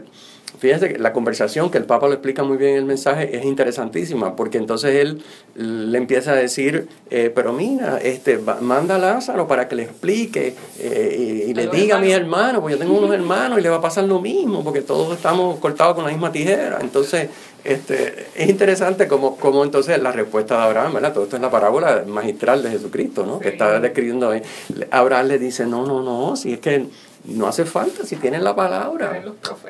Fíjense 0.60 0.94
que 0.94 1.00
la 1.00 1.14
conversación 1.14 1.70
que 1.70 1.78
el 1.78 1.86
Papa 1.86 2.08
lo 2.08 2.14
explica 2.14 2.44
muy 2.44 2.58
bien 2.58 2.72
en 2.72 2.78
el 2.78 2.86
mensaje 2.86 3.36
es 3.38 3.46
interesantísima, 3.46 4.36
porque 4.36 4.58
entonces 4.58 4.96
él 4.96 5.22
le 5.56 5.98
empieza 5.98 6.32
a 6.32 6.36
decir, 6.36 6.88
eh, 7.12 7.32
pero 7.34 7.54
mira, 7.54 8.00
este, 8.00 8.40
manda 8.62 8.96
a 8.96 8.98
Lázaro 8.98 9.48
para 9.48 9.68
que 9.68 9.76
le 9.76 9.84
explique 9.84 10.56
eh, 10.80 11.46
y, 11.48 11.54
le 11.54 11.68
diga 11.68 11.98
a 11.98 12.00
mis 12.00 12.14
hermanos, 12.14 12.62
porque 12.62 12.76
yo 12.76 12.80
tengo 12.80 12.98
unos 12.98 13.14
hermanos 13.14 13.60
y 13.60 13.62
le 13.62 13.70
va 13.70 13.78
a 13.78 13.82
pasar 13.82 14.06
lo 14.06 14.20
mismo, 14.20 14.64
porque 14.64 14.82
todos 14.82 15.16
estamos 15.16 15.60
cortados 15.60 15.96
con 15.96 16.06
la 16.06 16.12
misma 16.12 16.32
tijera. 16.32 16.80
Entonces, 16.82 17.30
este, 17.64 18.28
es 18.36 18.50
interesante 18.50 19.08
como, 19.08 19.36
como 19.38 19.64
entonces 19.64 20.02
la 20.02 20.12
respuesta 20.12 20.58
de 20.58 20.64
Abraham, 20.64 20.94
¿verdad? 20.94 21.14
Todo 21.14 21.26
esto 21.26 21.36
es 21.36 21.42
la 21.42 21.52
parábola 21.52 22.04
magistral 22.08 22.64
de 22.64 22.72
Jesucristo, 22.72 23.26
¿no? 23.26 23.40
Que 23.40 23.50
está 23.50 23.80
describiendo 23.80 24.30
ahí. 24.30 24.42
Abraham 24.90 25.28
le 25.28 25.40
dice, 25.40 25.66
no, 25.66 25.86
no, 25.86 26.02
no, 26.02 26.36
si 26.36 26.54
es 26.54 26.60
que 26.60 26.88
no 27.28 27.48
hace 27.48 27.66
falta 27.66 28.06
si 28.06 28.16
tienen 28.16 28.44
la 28.44 28.56
palabra. 28.56 29.22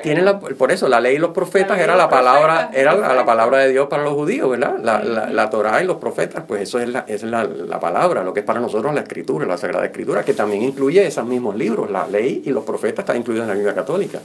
Tienen 0.02 0.24
la, 0.24 0.38
por 0.38 0.70
eso 0.70 0.88
la 0.88 1.00
ley 1.00 1.16
y 1.16 1.18
los 1.18 1.30
profetas 1.30 1.78
era 1.78 1.96
la 1.96 2.08
palabra, 2.08 2.70
era 2.72 2.94
la, 2.94 3.24
palabra 3.24 3.58
de 3.58 3.70
Dios 3.70 3.88
para 3.88 4.04
los 4.04 4.14
judíos, 4.14 4.48
¿verdad? 4.48 4.76
La, 4.80 5.02
la, 5.02 5.30
la 5.30 5.50
Torah 5.50 5.82
y 5.82 5.86
los 5.86 5.96
profetas, 5.96 6.44
pues 6.46 6.62
eso 6.62 6.78
es, 6.78 6.88
la, 6.88 7.04
es 7.08 7.22
la, 7.24 7.80
palabra, 7.80 8.22
lo 8.22 8.32
que 8.32 8.40
es 8.40 8.46
para 8.46 8.60
nosotros 8.60 8.94
la 8.94 9.00
escritura, 9.00 9.46
la 9.46 9.58
Sagrada 9.58 9.84
Escritura, 9.84 10.24
que 10.24 10.34
también 10.34 10.62
incluye 10.62 11.04
esos 11.06 11.26
mismos 11.26 11.56
libros, 11.56 11.90
la 11.90 12.06
ley 12.06 12.42
y 12.44 12.50
los 12.50 12.64
profetas 12.64 13.00
están 13.00 13.16
incluidos 13.16 13.44
en 13.44 13.48
la 13.48 13.54
Biblia 13.54 13.74
católica. 13.74 14.20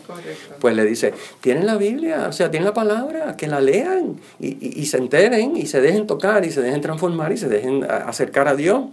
Pues 0.59 0.75
le 0.75 0.85
dice, 0.85 1.13
tienen 1.41 1.65
la 1.65 1.75
Biblia, 1.75 2.27
o 2.29 2.31
sea, 2.31 2.51
tienen 2.51 2.67
la 2.67 2.73
palabra, 2.73 3.35
que 3.35 3.47
la 3.47 3.59
lean 3.59 4.19
y, 4.39 4.79
y 4.79 4.85
se 4.85 4.97
enteren 4.97 5.57
y 5.57 5.65
se 5.65 5.81
dejen 5.81 6.05
tocar 6.05 6.45
y 6.45 6.51
se 6.51 6.61
dejen 6.61 6.81
transformar 6.81 7.31
y 7.31 7.37
se 7.37 7.49
dejen 7.49 7.83
acercar 7.83 8.47
a 8.47 8.55
Dios. 8.55 8.83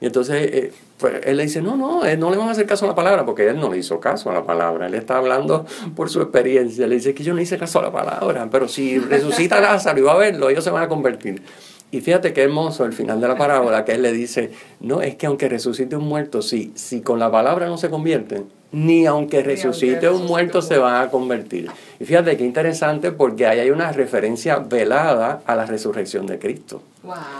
Y 0.00 0.06
entonces 0.06 0.36
eh, 0.52 0.72
pues, 0.98 1.14
él 1.24 1.36
le 1.36 1.44
dice, 1.44 1.62
no, 1.62 1.76
no, 1.76 2.04
él 2.04 2.18
no 2.18 2.30
le 2.30 2.36
van 2.36 2.48
a 2.48 2.52
hacer 2.52 2.66
caso 2.66 2.84
a 2.84 2.88
la 2.88 2.94
palabra, 2.94 3.24
porque 3.24 3.48
él 3.48 3.58
no 3.58 3.70
le 3.70 3.78
hizo 3.78 4.00
caso 4.00 4.30
a 4.30 4.34
la 4.34 4.44
palabra. 4.44 4.86
Él 4.86 4.94
está 4.94 5.18
hablando 5.18 5.66
por 5.94 6.10
su 6.10 6.20
experiencia. 6.20 6.86
Le 6.86 6.96
dice 6.96 7.14
que 7.14 7.24
yo 7.24 7.34
no 7.34 7.40
hice 7.40 7.58
caso 7.58 7.78
a 7.80 7.82
la 7.82 7.92
palabra, 7.92 8.48
pero 8.50 8.68
si 8.68 8.98
resucita 8.98 9.60
Lázaro 9.62 9.98
y 9.98 10.02
va 10.02 10.12
a 10.12 10.18
verlo, 10.18 10.50
ellos 10.50 10.64
se 10.64 10.70
van 10.70 10.82
a 10.82 10.88
convertir. 10.88 11.42
Y 11.90 12.00
fíjate 12.00 12.32
qué 12.32 12.42
hermoso 12.42 12.84
el 12.84 12.92
final 12.92 13.20
de 13.20 13.28
la 13.28 13.36
parábola, 13.36 13.84
que 13.84 13.92
él 13.92 14.02
le 14.02 14.12
dice, 14.12 14.50
no, 14.80 15.00
es 15.00 15.14
que 15.14 15.26
aunque 15.26 15.48
resucite 15.48 15.94
un 15.94 16.08
muerto, 16.08 16.42
si, 16.42 16.72
si 16.74 17.02
con 17.02 17.20
la 17.20 17.30
palabra 17.30 17.66
no 17.66 17.78
se 17.78 17.88
convierten, 17.88 18.46
ni 18.72 19.06
aunque 19.06 19.44
resucite 19.44 20.08
un 20.08 20.26
muerto 20.26 20.60
se 20.60 20.76
van 20.76 21.00
a 21.00 21.10
convertir. 21.10 21.70
Y 22.00 22.04
fíjate 22.04 22.36
qué 22.36 22.44
interesante 22.44 23.12
porque 23.12 23.46
ahí 23.46 23.60
hay 23.60 23.70
una 23.70 23.92
referencia 23.92 24.56
velada 24.58 25.42
a 25.46 25.54
la 25.54 25.66
resurrección 25.66 26.26
de 26.26 26.40
Cristo. 26.40 26.82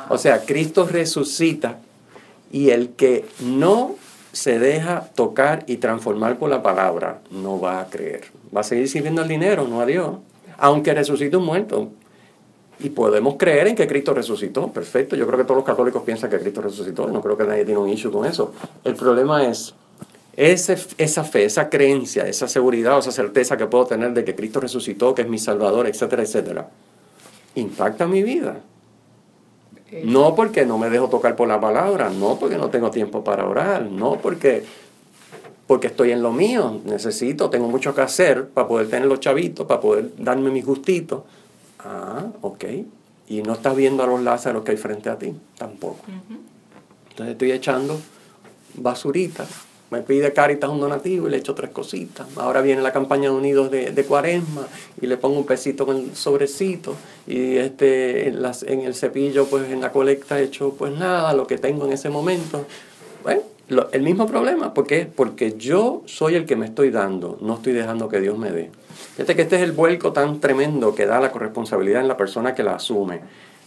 O 0.09 0.19
sea, 0.19 0.43
Cristo 0.45 0.87
resucita 0.87 1.79
y 2.55 2.71
el 2.71 2.91
que 2.91 3.25
no 3.41 3.97
se 4.31 4.61
deja 4.61 5.09
tocar 5.17 5.65
y 5.67 5.79
transformar 5.79 6.39
por 6.39 6.49
la 6.49 6.63
palabra 6.63 7.19
no 7.33 7.59
va 7.59 7.81
a 7.81 7.87
creer. 7.87 8.27
Va 8.57 8.61
a 8.61 8.63
seguir 8.63 8.89
sirviendo 8.89 9.23
el 9.23 9.29
dinero, 9.29 9.67
no 9.67 9.81
a 9.81 9.87
Dios. 9.87 10.19
Aunque 10.59 10.95
resucite 10.95 11.37
un 11.37 11.47
muerto. 11.47 11.89
Y 12.79 12.91
podemos 12.91 13.35
creer 13.39 13.67
en 13.67 13.75
que 13.75 13.89
Cristo 13.89 14.15
resucitó. 14.15 14.69
Perfecto. 14.69 15.17
Yo 15.17 15.27
creo 15.27 15.37
que 15.37 15.43
todos 15.43 15.57
los 15.57 15.65
católicos 15.65 16.05
piensan 16.05 16.31
que 16.31 16.39
Cristo 16.39 16.61
resucitó. 16.61 17.09
No 17.09 17.21
creo 17.21 17.37
que 17.37 17.43
nadie 17.43 17.65
tiene 17.65 17.81
un 17.81 17.89
issue 17.89 18.13
con 18.13 18.25
eso. 18.25 18.53
El 18.85 18.95
problema 18.95 19.45
es 19.49 19.75
esa 20.37 21.25
fe, 21.25 21.47
esa 21.47 21.69
creencia, 21.69 22.29
esa 22.29 22.47
seguridad 22.47 22.95
o 22.95 23.01
esa 23.01 23.11
certeza 23.11 23.57
que 23.57 23.67
puedo 23.67 23.87
tener 23.87 24.13
de 24.13 24.25
que 24.25 24.37
Cristo 24.37 24.61
resucitó, 24.61 25.13
que 25.13 25.23
es 25.23 25.29
mi 25.29 25.39
Salvador, 25.39 25.89
etcétera, 25.89 26.23
etcétera. 26.23 26.71
Impacta 27.57 28.07
mi 28.07 28.23
vida. 28.23 28.61
No 30.03 30.35
porque 30.35 30.67
no 30.67 30.77
me 30.77 30.91
dejo 30.91 31.09
tocar 31.09 31.37
por 31.37 31.47
la 31.47 31.61
palabra, 31.61 32.11
no 32.11 32.39
porque 32.39 32.57
no 32.57 32.69
tengo 32.71 32.91
tiempo 32.91 33.23
para 33.23 33.47
orar, 33.47 33.83
no 33.83 34.17
porque, 34.21 34.65
porque 35.67 35.87
estoy 35.87 36.11
en 36.11 36.23
lo 36.23 36.33
mío, 36.33 36.81
necesito, 36.85 37.49
tengo 37.49 37.69
mucho 37.69 37.95
que 37.95 38.01
hacer 38.01 38.49
para 38.49 38.67
poder 38.67 38.89
tener 38.89 39.07
los 39.07 39.21
chavitos, 39.21 39.67
para 39.67 39.81
poder 39.81 40.11
darme 40.19 40.51
mis 40.51 40.65
gustitos. 40.67 41.23
Ah, 41.79 42.27
ok. 42.41 42.65
Y 43.29 43.43
no 43.43 43.53
estás 43.53 43.77
viendo 43.77 44.03
a 44.03 44.07
los 44.07 44.21
Lázaros 44.23 44.65
que 44.65 44.73
hay 44.73 44.77
frente 44.77 45.11
a 45.11 45.19
ti, 45.19 45.33
tampoco. 45.57 46.05
Entonces 47.11 47.33
estoy 47.33 47.53
echando 47.53 48.01
basurita 48.75 49.47
me 49.91 50.01
pide 50.01 50.33
Caritas 50.33 50.71
un 50.71 50.81
donativo 50.81 51.29
y 51.29 51.31
le 51.31 51.37
echo 51.37 51.55
tres 51.55 51.71
cositas. 51.71 52.27
Ahora 52.37 52.61
viene 52.63 52.83
la 52.83 52.93
campaña 52.93 53.31
de 53.31 53.37
Unidos 53.37 53.71
de, 53.71 53.93
de 53.93 54.05
Cuaresma 54.05 54.67
y 55.01 55.07
le 55.07 55.17
pongo 55.17 55.39
un 55.39 55.47
pesito 55.47 55.87
con 55.87 55.97
el 55.97 56.17
sobrecito. 56.17 56.97
Y 57.27 57.57
este, 57.57 58.29
en, 58.29 58.43
las, 58.43 58.63
en 58.63 58.81
el 58.81 58.95
cepillo, 58.95 59.47
pues 59.47 59.71
en 59.71 59.81
la 59.81 59.93
colecta 59.93 60.41
he 60.41 60.45
hecho 60.45 60.75
pues 60.77 60.93
nada, 60.93 61.33
lo 61.35 61.47
que 61.47 61.59
tengo 61.59 61.87
en 61.87 61.93
ese 61.93 62.09
momento. 62.09 62.65
Bueno, 63.23 63.43
el 63.93 64.03
mismo 64.03 64.27
problema. 64.27 64.75
¿Por 64.75 64.87
qué? 64.87 65.07
Porque 65.15 65.55
yo 65.57 66.03
soy 66.07 66.35
el 66.35 66.47
que 66.47 66.57
me 66.57 66.67
estoy 66.67 66.91
dando, 66.91 67.39
no 67.41 67.55
estoy 67.55 67.73
dejando 67.73 68.09
que 68.09 68.21
Dios 68.21 68.37
me 68.39 68.51
dé. 68.51 68.71
Fíjate 69.17 69.37
que 69.37 69.43
este 69.43 69.57
es 69.57 69.63
el 69.63 69.73
vuelco 69.73 70.13
tan 70.13 70.41
tremendo 70.41 70.95
que 70.95 71.07
da 71.07 71.21
la 71.21 71.31
corresponsabilidad 71.31 72.01
en 72.01 72.09
la 72.09 72.17
persona 72.17 72.55
que 72.55 72.63
la 72.63 72.75
asume 72.75 73.21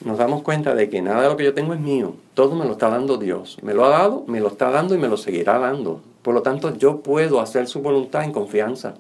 nos 0.03 0.17
damos 0.17 0.43
cuenta 0.43 0.75
de 0.75 0.89
que 0.89 1.01
nada 1.01 1.23
de 1.23 1.29
lo 1.29 1.37
que 1.37 1.43
yo 1.43 1.53
tengo 1.53 1.73
es 1.73 1.79
mío, 1.79 2.13
todo 2.33 2.55
me 2.55 2.65
lo 2.65 2.73
está 2.73 2.89
dando 2.89 3.17
Dios. 3.17 3.57
Me 3.61 3.73
lo 3.73 3.85
ha 3.85 3.89
dado, 3.89 4.23
me 4.27 4.39
lo 4.39 4.49
está 4.49 4.69
dando 4.69 4.95
y 4.95 4.97
me 4.97 5.07
lo 5.07 5.17
seguirá 5.17 5.59
dando. 5.59 6.01
Por 6.21 6.33
lo 6.33 6.41
tanto, 6.41 6.75
yo 6.75 7.01
puedo 7.01 7.39
hacer 7.39 7.67
su 7.67 7.81
voluntad 7.81 8.23
en 8.23 8.31
confianza. 8.31 8.95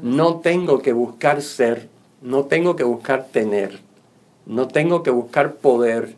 No 0.00 0.36
tengo 0.36 0.80
que 0.80 0.92
buscar 0.92 1.42
ser, 1.42 1.88
no 2.22 2.44
tengo 2.44 2.76
que 2.76 2.84
buscar 2.84 3.26
tener, 3.26 3.80
no 4.46 4.68
tengo 4.68 5.02
que 5.02 5.10
buscar 5.10 5.54
poder. 5.54 6.14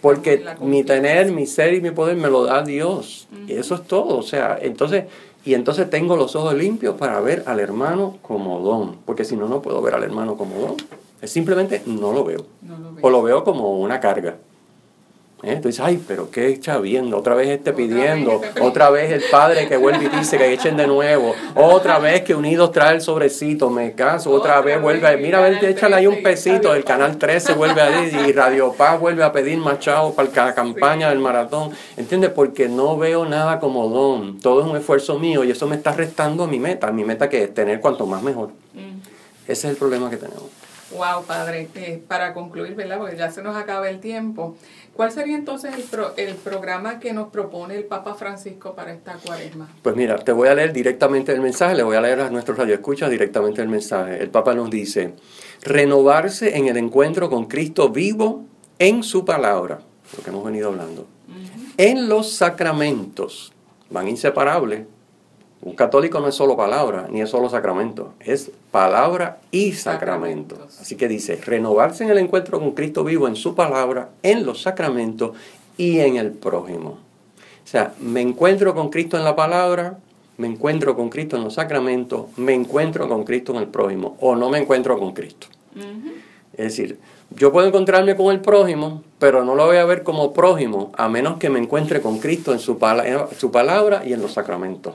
Porque, 0.00 0.44
mi 0.60 0.82
tener, 0.82 1.30
mi 1.30 1.46
ser 1.46 1.74
y 1.74 1.82
mi 1.82 1.90
poder 1.90 2.16
me 2.16 2.30
lo 2.30 2.44
da 2.44 2.62
Dios. 2.62 3.28
Y 3.46 3.52
eso 3.52 3.74
es 3.74 3.84
todo. 3.84 4.16
O 4.16 4.22
sea, 4.22 4.58
entonces, 4.60 5.04
y 5.44 5.54
entonces 5.54 5.90
tengo 5.90 6.16
los 6.16 6.34
ojos 6.34 6.54
limpios 6.54 6.96
para 6.96 7.20
ver 7.20 7.44
al 7.46 7.60
hermano 7.60 8.16
como 8.22 8.60
don. 8.60 8.96
Porque 9.04 9.24
si 9.24 9.36
no, 9.36 9.46
no 9.46 9.60
puedo 9.60 9.82
ver 9.82 9.94
al 9.94 10.04
hermano 10.04 10.36
como 10.36 10.58
don. 10.58 10.76
Simplemente 11.24 11.82
no 11.86 12.12
lo 12.12 12.24
veo. 12.24 12.46
O 13.00 13.10
lo 13.10 13.22
veo 13.22 13.44
como 13.44 13.80
una 13.80 14.00
carga. 14.00 14.36
¿Eh? 15.44 15.60
Tú 15.62 15.68
dices, 15.68 15.84
ay, 15.84 16.02
pero 16.06 16.32
qué 16.32 16.50
está 16.50 16.78
viendo, 16.78 17.16
otra 17.16 17.36
vez 17.36 17.48
esté 17.48 17.72
pidiendo, 17.72 18.40
otra 18.60 18.90
vez 18.90 19.12
el 19.12 19.22
padre 19.30 19.68
que 19.68 19.76
vuelve 19.76 20.06
y 20.06 20.08
dice 20.08 20.36
que 20.36 20.52
echen 20.52 20.76
de 20.76 20.88
nuevo, 20.88 21.32
otra 21.54 21.98
vez 22.00 22.22
que 22.22 22.34
Unidos 22.34 22.72
trae 22.72 22.96
el 22.96 23.00
sobrecito, 23.00 23.70
me 23.70 23.92
caso, 23.92 24.32
otra, 24.32 24.60
vez 24.62 24.82
vuelve 24.82 25.06
a, 25.06 25.16
mira, 25.16 25.38
a 25.38 25.42
ver, 25.42 25.64
échale 25.64 25.94
ahí 25.94 26.08
un 26.08 26.24
pesito, 26.24 26.74
el 26.74 26.82
canal 26.82 27.18
13 27.18 27.52
vuelve 27.52 27.80
a 27.80 27.88
decir, 27.88 28.18
y 28.26 28.32
Radio 28.32 28.72
Paz 28.72 28.98
vuelve 28.98 29.22
a 29.22 29.30
pedir 29.30 29.58
machado 29.58 30.12
para 30.12 30.28
la 30.46 30.54
campaña 30.56 31.08
del 31.08 31.20
maratón, 31.20 31.70
¿entiendes? 31.96 32.30
Porque 32.30 32.68
no 32.68 32.98
veo 32.98 33.24
nada 33.24 33.60
como 33.60 33.88
don, 33.88 34.40
todo 34.40 34.62
es 34.62 34.66
un 34.66 34.76
esfuerzo 34.76 35.20
mío 35.20 35.44
y 35.44 35.52
eso 35.52 35.68
me 35.68 35.76
está 35.76 35.92
restando 35.92 36.44
a 36.44 36.46
mi 36.48 36.58
meta, 36.58 36.90
mi 36.90 37.04
meta 37.04 37.28
que 37.28 37.44
es 37.44 37.54
tener 37.54 37.80
cuanto 37.80 38.06
más 38.06 38.24
mejor. 38.24 38.48
Mm. 38.74 38.98
Ese 39.44 39.68
es 39.68 39.72
el 39.72 39.76
problema 39.76 40.10
que 40.10 40.16
tenemos. 40.16 40.67
Wow, 40.90 41.24
padre, 41.26 41.68
eh, 41.74 42.02
para 42.06 42.32
concluir, 42.32 42.74
¿verdad? 42.74 42.98
Porque 42.98 43.16
ya 43.16 43.30
se 43.30 43.42
nos 43.42 43.56
acaba 43.56 43.90
el 43.90 44.00
tiempo. 44.00 44.56
¿Cuál 44.94 45.12
sería 45.12 45.36
entonces 45.36 45.74
el, 45.74 46.28
el 46.28 46.34
programa 46.36 46.98
que 46.98 47.12
nos 47.12 47.28
propone 47.28 47.76
el 47.76 47.84
Papa 47.84 48.14
Francisco 48.14 48.74
para 48.74 48.92
esta 48.92 49.14
cuaresma? 49.14 49.68
Pues 49.82 49.94
mira, 49.94 50.16
te 50.18 50.32
voy 50.32 50.48
a 50.48 50.54
leer 50.54 50.72
directamente 50.72 51.32
el 51.32 51.40
mensaje, 51.40 51.74
le 51.74 51.82
voy 51.82 51.96
a 51.96 52.00
leer 52.00 52.20
a 52.20 52.30
nuestros 52.30 52.56
radioescuchas 52.56 53.10
directamente 53.10 53.60
el 53.60 53.68
mensaje. 53.68 54.22
El 54.22 54.30
Papa 54.30 54.54
nos 54.54 54.70
dice, 54.70 55.14
renovarse 55.62 56.56
en 56.56 56.68
el 56.68 56.76
encuentro 56.76 57.28
con 57.28 57.46
Cristo 57.46 57.90
vivo 57.90 58.44
en 58.78 59.02
su 59.02 59.24
palabra, 59.24 59.80
lo 60.16 60.24
que 60.24 60.30
hemos 60.30 60.44
venido 60.44 60.68
hablando, 60.68 61.06
en 61.76 62.08
los 62.08 62.32
sacramentos, 62.32 63.52
van 63.90 64.08
inseparables, 64.08 64.86
un 65.60 65.74
católico 65.74 66.20
no 66.20 66.28
es 66.28 66.36
solo 66.36 66.56
palabra, 66.56 67.08
ni 67.10 67.20
es 67.20 67.30
solo 67.30 67.48
sacramento, 67.48 68.14
es 68.20 68.50
palabra 68.70 69.38
y 69.50 69.72
sacramento. 69.72 70.56
Así 70.80 70.96
que 70.96 71.08
dice, 71.08 71.36
renovarse 71.36 72.04
en 72.04 72.10
el 72.10 72.18
encuentro 72.18 72.60
con 72.60 72.72
Cristo 72.72 73.02
vivo 73.02 73.26
en 73.26 73.34
su 73.34 73.54
palabra, 73.54 74.10
en 74.22 74.46
los 74.46 74.62
sacramentos 74.62 75.32
y 75.76 75.98
en 75.98 76.16
el 76.16 76.30
prójimo. 76.30 76.90
O 76.90 77.70
sea, 77.70 77.92
me 78.00 78.20
encuentro 78.20 78.74
con 78.74 78.88
Cristo 78.88 79.16
en 79.16 79.24
la 79.24 79.34
palabra, 79.34 79.98
me 80.36 80.46
encuentro 80.46 80.94
con 80.94 81.10
Cristo 81.10 81.36
en 81.36 81.44
los 81.44 81.54
sacramentos, 81.54 82.26
me 82.36 82.54
encuentro 82.54 83.08
con 83.08 83.24
Cristo 83.24 83.52
en 83.52 83.58
el 83.58 83.66
prójimo, 83.66 84.16
o 84.20 84.36
no 84.36 84.50
me 84.50 84.58
encuentro 84.58 84.96
con 84.98 85.12
Cristo. 85.12 85.48
Es 86.52 86.76
decir, 86.76 86.98
yo 87.30 87.52
puedo 87.52 87.66
encontrarme 87.66 88.14
con 88.16 88.32
el 88.32 88.40
prójimo, 88.40 89.02
pero 89.18 89.44
no 89.44 89.56
lo 89.56 89.66
voy 89.66 89.78
a 89.78 89.84
ver 89.84 90.04
como 90.04 90.32
prójimo, 90.32 90.92
a 90.96 91.08
menos 91.08 91.38
que 91.38 91.50
me 91.50 91.58
encuentre 91.58 92.00
con 92.00 92.18
Cristo 92.20 92.52
en 92.52 92.60
su, 92.60 92.78
su 93.36 93.50
palabra 93.50 94.02
y 94.06 94.12
en 94.12 94.22
los 94.22 94.32
sacramentos. 94.32 94.94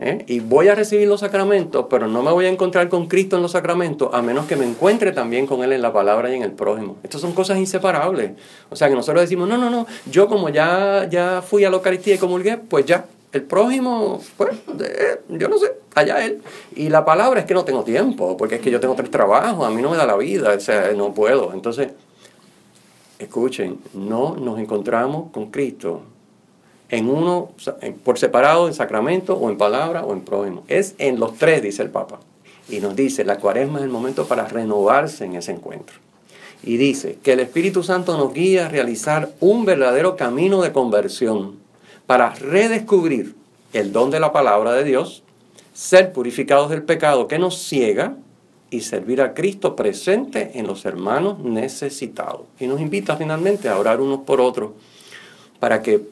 ¿Eh? 0.00 0.24
y 0.26 0.40
voy 0.40 0.68
a 0.68 0.74
recibir 0.74 1.08
los 1.08 1.20
sacramentos, 1.20 1.86
pero 1.90 2.06
no 2.06 2.22
me 2.22 2.30
voy 2.30 2.46
a 2.46 2.48
encontrar 2.48 2.88
con 2.88 3.06
Cristo 3.06 3.36
en 3.36 3.42
los 3.42 3.52
sacramentos 3.52 4.10
a 4.12 4.22
menos 4.22 4.46
que 4.46 4.56
me 4.56 4.64
encuentre 4.64 5.12
también 5.12 5.46
con 5.46 5.62
Él 5.64 5.72
en 5.72 5.82
la 5.82 5.92
palabra 5.92 6.30
y 6.30 6.34
en 6.34 6.42
el 6.42 6.52
prójimo. 6.52 6.96
Estas 7.02 7.20
son 7.20 7.32
cosas 7.32 7.58
inseparables. 7.58 8.32
O 8.70 8.76
sea 8.76 8.88
que 8.88 8.94
nosotros 8.94 9.22
decimos, 9.22 9.48
no, 9.48 9.58
no, 9.58 9.70
no, 9.70 9.86
yo 10.10 10.28
como 10.28 10.48
ya, 10.48 11.08
ya 11.10 11.42
fui 11.42 11.64
a 11.64 11.70
la 11.70 11.76
Eucaristía 11.76 12.14
y 12.14 12.18
comulgué, 12.18 12.56
pues 12.56 12.86
ya, 12.86 13.06
el 13.32 13.42
prójimo, 13.42 14.20
pues, 14.36 14.56
yo 15.28 15.48
no 15.48 15.58
sé, 15.58 15.72
allá 15.94 16.24
él. 16.24 16.42
Y 16.74 16.88
la 16.88 17.04
palabra 17.04 17.40
es 17.40 17.46
que 17.46 17.54
no 17.54 17.64
tengo 17.64 17.84
tiempo, 17.84 18.36
porque 18.36 18.56
es 18.56 18.60
que 18.60 18.70
yo 18.70 18.80
tengo 18.80 18.94
tres 18.94 19.10
trabajos, 19.10 19.66
a 19.66 19.70
mí 19.70 19.80
no 19.80 19.90
me 19.90 19.96
da 19.96 20.06
la 20.06 20.16
vida, 20.16 20.54
o 20.54 20.60
sea, 20.60 20.92
no 20.96 21.14
puedo. 21.14 21.52
Entonces, 21.52 21.92
escuchen, 23.18 23.78
no 23.94 24.34
nos 24.36 24.58
encontramos 24.58 25.30
con 25.30 25.50
Cristo 25.50 26.02
en 26.90 27.08
uno, 27.08 27.50
por 28.04 28.18
separado, 28.18 28.66
en 28.66 28.74
sacramento, 28.74 29.34
o 29.34 29.48
en 29.50 29.56
palabra, 29.56 30.04
o 30.04 30.12
en 30.12 30.22
prójimo. 30.22 30.64
Es 30.68 30.94
en 30.98 31.20
los 31.20 31.36
tres, 31.36 31.62
dice 31.62 31.82
el 31.82 31.90
Papa. 31.90 32.20
Y 32.68 32.80
nos 32.80 32.96
dice, 32.96 33.24
la 33.24 33.38
cuaresma 33.38 33.78
es 33.78 33.84
el 33.84 33.90
momento 33.90 34.26
para 34.26 34.46
renovarse 34.46 35.24
en 35.24 35.36
ese 35.36 35.52
encuentro. 35.52 35.96
Y 36.62 36.76
dice 36.76 37.18
que 37.22 37.32
el 37.32 37.40
Espíritu 37.40 37.82
Santo 37.82 38.18
nos 38.18 38.34
guía 38.34 38.66
a 38.66 38.68
realizar 38.68 39.30
un 39.40 39.64
verdadero 39.64 40.16
camino 40.16 40.60
de 40.62 40.72
conversión 40.72 41.56
para 42.06 42.30
redescubrir 42.30 43.34
el 43.72 43.92
don 43.92 44.10
de 44.10 44.20
la 44.20 44.32
palabra 44.32 44.72
de 44.72 44.84
Dios, 44.84 45.22
ser 45.72 46.12
purificados 46.12 46.70
del 46.70 46.82
pecado 46.82 47.28
que 47.28 47.38
nos 47.38 47.56
ciega 47.58 48.16
y 48.68 48.80
servir 48.80 49.22
a 49.22 49.32
Cristo 49.32 49.74
presente 49.74 50.52
en 50.54 50.66
los 50.66 50.84
hermanos 50.84 51.38
necesitados. 51.38 52.42
Y 52.58 52.66
nos 52.66 52.80
invita 52.80 53.16
finalmente 53.16 53.68
a 53.68 53.78
orar 53.78 54.00
unos 54.00 54.20
por 54.20 54.40
otros 54.40 54.72
para 55.60 55.82
que 55.82 56.02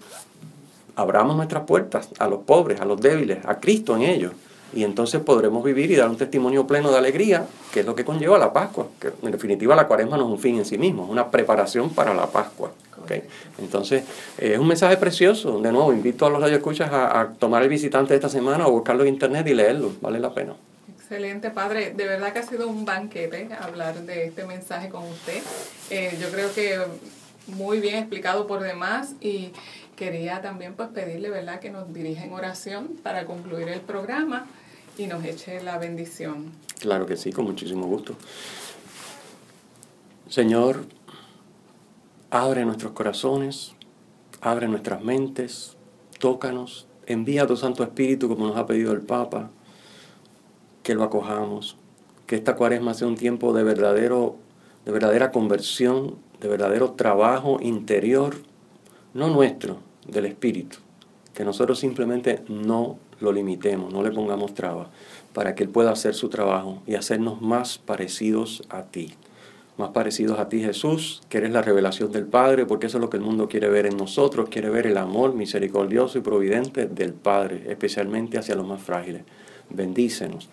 abramos 0.99 1.37
nuestras 1.37 1.63
puertas 1.65 2.09
a 2.19 2.27
los 2.27 2.41
pobres, 2.41 2.81
a 2.81 2.85
los 2.85 3.01
débiles, 3.01 3.39
a 3.47 3.61
Cristo 3.61 3.97
en 3.97 4.03
ellos. 4.03 4.33
Y 4.75 4.85
entonces 4.85 5.23
podremos 5.23 5.65
vivir 5.65 5.91
y 5.91 5.97
dar 5.97 6.11
un 6.11 6.17
testimonio 6.17 6.67
pleno 6.67 6.91
de 6.91 6.99
alegría, 6.99 7.47
que 7.73 7.81
es 7.81 7.87
lo 7.87 7.95
que 7.95 8.05
conlleva 8.05 8.37
la 8.37 8.53
Pascua. 8.53 8.89
Que 9.01 9.13
en 9.23 9.31
definitiva 9.31 9.75
la 9.75 9.87
cuaresma 9.87 10.19
no 10.19 10.27
es 10.27 10.33
un 10.33 10.39
fin 10.39 10.59
en 10.59 10.65
sí 10.65 10.77
mismo, 10.77 11.05
es 11.05 11.11
una 11.11 11.31
preparación 11.31 11.91
para 11.91 12.13
la 12.13 12.27
Pascua. 12.27 12.73
¿okay? 13.03 13.23
Entonces 13.59 14.03
eh, 14.37 14.53
es 14.55 14.59
un 14.59 14.67
mensaje 14.67 14.97
precioso. 14.99 15.61
De 15.61 15.73
nuevo, 15.73 15.93
invito 15.93 16.27
a 16.27 16.31
los 16.31 16.41
radioescuchas 16.41 16.93
a, 16.93 17.21
a 17.21 17.29
tomar 17.33 17.63
el 17.63 17.69
visitante 17.69 18.13
de 18.13 18.17
esta 18.17 18.29
semana 18.29 18.67
o 18.67 18.73
buscarlo 18.73 19.05
en 19.05 19.15
internet 19.15 19.47
y 19.47 19.55
leerlo. 19.55 19.93
Vale 20.03 20.19
la 20.19 20.35
pena. 20.35 20.55
Excelente, 20.99 21.51
padre. 21.51 21.95
De 21.97 22.05
verdad 22.05 22.35
que 22.35 22.41
ha 22.41 22.47
sido 22.47 22.69
un 22.69 22.85
banquete 22.85 23.49
hablar 23.63 24.03
de 24.03 24.27
este 24.27 24.45
mensaje 24.45 24.91
con 24.91 25.05
usted. 25.05 25.43
Eh, 25.89 26.19
yo 26.21 26.29
creo 26.29 26.53
que 26.53 26.79
muy 27.47 27.81
bien 27.81 27.95
explicado 27.95 28.47
por 28.47 28.61
demás 28.61 29.15
y 29.21 29.53
quería 29.99 30.41
también 30.41 30.75
pues 30.75 30.91
pedirle, 30.91 31.29
¿verdad?, 31.29 31.59
que 31.59 31.71
nos 31.71 31.93
dirija 31.93 32.25
en 32.25 32.33
oración 32.33 32.91
para 33.03 33.27
concluir 33.27 33.69
el 33.69 33.81
programa 33.81 34.47
y 34.97 35.09
nos 35.09 35.25
eche 35.25 35.61
la 35.61 35.77
bendición. 35.77 36.53
Claro 36.81 37.05
que 37.05 37.17
sí, 37.17 37.33
con 37.33 37.47
muchísimo 37.47 37.85
gusto. 37.87 38.15
Señor, 40.29 40.87
abre 42.31 42.65
nuestros 42.65 42.93
corazones, 42.93 43.75
abre 44.41 44.69
nuestras 44.69 45.03
mentes, 45.03 45.77
tócanos, 46.21 46.87
envía 47.07 47.43
a 47.43 47.47
tu 47.49 47.57
Santo 47.57 47.83
Espíritu 47.83 48.29
como 48.29 48.47
nos 48.47 48.57
ha 48.57 48.67
pedido 48.67 48.93
el 48.93 49.01
Papa, 49.01 49.51
que 50.85 50.95
lo 50.95 51.03
acojamos, 51.03 51.77
que 52.27 52.37
esta 52.37 52.55
cuaresma 52.55 52.95
sea 52.95 53.09
un 53.09 53.17
tiempo 53.17 53.53
de 53.53 53.65
verdadero, 53.65 54.37
de 54.85 54.93
verdadera 54.93 55.33
conversión, 55.33 56.19
de 56.41 56.47
verdadero 56.47 56.93
trabajo 56.93 57.59
interior, 57.61 58.37
no 59.13 59.29
nuestro, 59.29 59.88
del 60.09 60.27
Espíritu, 60.27 60.79
que 61.35 61.45
nosotros 61.45 61.79
simplemente 61.79 62.43
no 62.49 62.99
lo 63.21 63.33
limitemos, 63.33 63.93
no 63.93 64.03
le 64.03 64.11
pongamos 64.11 64.55
trabas, 64.55 64.89
para 65.33 65.55
que 65.55 65.65
Él 65.65 65.71
pueda 65.71 65.93
hacer 65.93 66.15
su 66.15 66.29
trabajo 66.29 66.83
y 66.87 66.95
hacernos 66.95 67.41
más 67.41 67.79
parecidos 67.79 68.63
a 68.71 68.83
ti. 68.85 69.15
Más 69.77 69.91
parecidos 69.91 70.41
a 70.41 70.49
ti 70.49 70.61
Jesús, 70.61 71.23
que 71.29 71.39
eres 71.39 71.53
la 71.53 71.63
revelación 71.63 72.11
del 72.11 72.27
Padre, 72.27 72.67
porque 72.67 72.89
eso 72.89 72.99
es 72.99 73.03
lo 73.03 73.11
que 73.11 73.17
el 73.17 73.23
mundo 73.23 73.49
quiere 73.49 73.69
ver 73.69 73.87
en 73.87 73.97
nosotros, 73.97 74.49
quiere 74.49 74.71
ver 74.71 74.89
el 74.89 74.97
amor 74.97 75.35
misericordioso 75.35 76.19
y 76.19 76.23
providente 76.23 76.87
del 76.87 77.13
Padre, 77.13 77.65
especialmente 77.69 78.39
hacia 78.39 78.57
los 78.57 78.67
más 78.67 78.83
frágiles. 78.83 79.23
Bendícenos. 79.71 80.49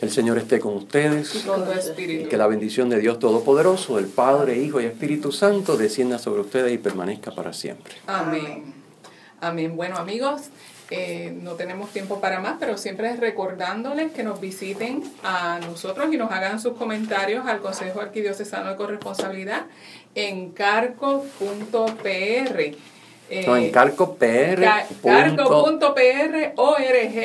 El 0.00 0.10
Señor 0.10 0.38
esté 0.38 0.60
con 0.60 0.74
ustedes. 0.74 1.44
Y 1.96 2.24
que 2.24 2.36
la 2.36 2.46
bendición 2.46 2.88
de 2.88 3.00
Dios 3.00 3.18
Todopoderoso, 3.18 3.98
el 3.98 4.06
Padre, 4.06 4.58
Hijo 4.58 4.80
y 4.80 4.84
Espíritu 4.84 5.32
Santo, 5.32 5.76
descienda 5.76 6.18
sobre 6.18 6.42
ustedes 6.42 6.72
y 6.72 6.78
permanezca 6.78 7.32
para 7.32 7.52
siempre. 7.52 7.94
Amén. 8.06 8.74
Amén. 9.40 9.76
Bueno, 9.76 9.96
amigos, 9.96 10.50
eh, 10.90 11.36
no 11.42 11.52
tenemos 11.52 11.90
tiempo 11.90 12.20
para 12.20 12.40
más, 12.40 12.56
pero 12.58 12.78
siempre 12.78 13.14
recordándoles 13.16 14.12
que 14.12 14.22
nos 14.22 14.40
visiten 14.40 15.02
a 15.22 15.58
nosotros 15.60 16.12
y 16.12 16.16
nos 16.16 16.30
hagan 16.30 16.60
sus 16.60 16.76
comentarios 16.76 17.46
al 17.46 17.60
Consejo 17.60 18.00
Arquidiocesano 18.00 18.70
de 18.70 18.76
Corresponsabilidad 18.76 19.66
en 20.14 20.52
carco.pr. 20.52 21.28
Eh, 23.30 23.44
no, 23.46 23.56
en 23.56 23.70
carco.pr. 23.70 24.62
Carco.pr 25.02 26.54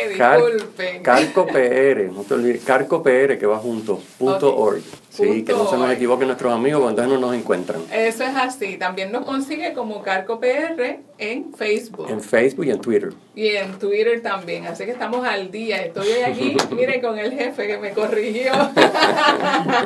disculpen. 0.10 1.04
Carco.pr, 1.04 2.12
no 2.12 2.24
te 2.24 2.34
olvides, 2.34 2.63
carco.pr 2.63 3.38
que 3.38 3.46
va 3.46 3.58
junto, 3.58 4.02
punto 4.18 4.56
org. 4.56 4.82
Sí, 5.13 5.44
que 5.44 5.54
no 5.54 5.70
se 5.70 5.78
nos 5.78 5.92
equivoquen 5.92 6.26
nuestros 6.28 6.52
amigos 6.52 6.82
cuando 6.82 7.06
no 7.06 7.20
nos 7.20 7.36
encuentran. 7.36 7.82
Eso 7.94 8.24
es 8.24 8.36
así. 8.36 8.78
También 8.78 9.12
nos 9.12 9.26
consigue 9.26 9.74
como 9.74 10.02
Carco 10.02 10.39
PR 10.39 11.02
en 11.20 11.54
Facebook. 11.54 12.08
En 12.10 12.20
Facebook 12.20 12.66
y 12.66 12.72
en 12.72 12.82
Twitter. 12.82 13.13
Y 13.36 13.50
en 13.50 13.78
Twitter 13.78 14.24
también. 14.24 14.66
Así 14.66 14.86
que 14.86 14.92
estamos 14.92 15.24
al 15.24 15.52
día. 15.52 15.84
Estoy 15.84 16.08
aquí, 16.26 16.58
miren, 16.76 17.00
con 17.00 17.20
el 17.20 17.32
jefe 17.32 17.68
que 17.68 17.78
me 17.78 17.92
corrigió. 17.92 18.54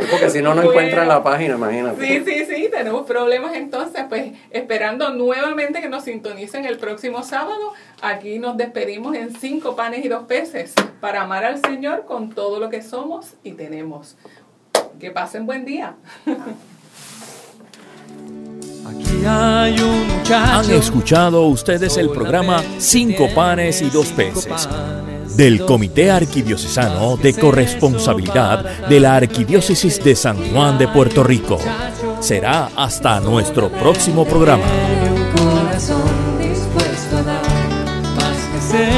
Porque 0.09 0.29
si 0.29 0.41
no, 0.41 0.55
no 0.55 0.61
encuentran 0.69 1.09
la 1.09 1.21
página, 1.21 1.55
imagínate. 1.55 2.07
Sí, 2.07 2.23
sí, 2.25 2.45
sí. 2.45 2.69
Tenemos 2.71 3.05
problemas 3.05 3.53
entonces. 3.53 4.05
Pues 4.07 4.31
esperando 4.51 5.09
nuevamente 5.09 5.81
que 5.81 5.89
nos 5.89 6.06
sintonicen 6.07 6.65
el 6.65 6.77
próximo 6.77 7.21
sábado. 7.21 7.73
Aquí 8.01 8.39
nos 8.39 8.55
despedimos 8.55 9.13
en 9.15 9.35
cinco 9.35 9.75
panes 9.75 10.05
y 10.05 10.07
dos 10.07 10.23
peces 10.23 10.73
para 11.01 11.23
amar 11.23 11.43
al 11.43 11.59
Señor 11.61 12.05
con 12.05 12.29
todo 12.29 12.61
lo 12.61 12.69
que 12.69 12.81
somos 12.81 13.33
y 13.43 13.51
tenemos. 13.51 14.15
Que 14.99 15.11
pasen 15.11 15.45
buen 15.45 15.65
día. 15.65 15.95
Aquí 18.85 19.25
hay 19.25 19.77
un 19.81 20.33
Han 20.33 20.71
escuchado 20.71 21.45
ustedes 21.47 21.97
el 21.97 22.09
programa 22.09 22.63
Cinco 22.77 23.27
panes 23.35 23.81
y 23.81 23.89
dos 23.89 24.07
peces 24.13 24.69
del 25.35 25.65
Comité 25.65 26.09
Arquidiocesano 26.09 27.17
de 27.17 27.33
Corresponsabilidad 27.33 28.87
de 28.87 28.99
la 29.01 29.17
Arquidiócesis 29.17 30.01
de 30.01 30.15
San 30.15 30.37
Juan 30.51 30.77
de 30.77 30.87
Puerto 30.87 31.21
Rico. 31.23 31.59
Será 32.21 32.69
hasta 32.77 33.19
nuestro 33.19 33.69
próximo 33.69 34.25
programa. 34.25 34.96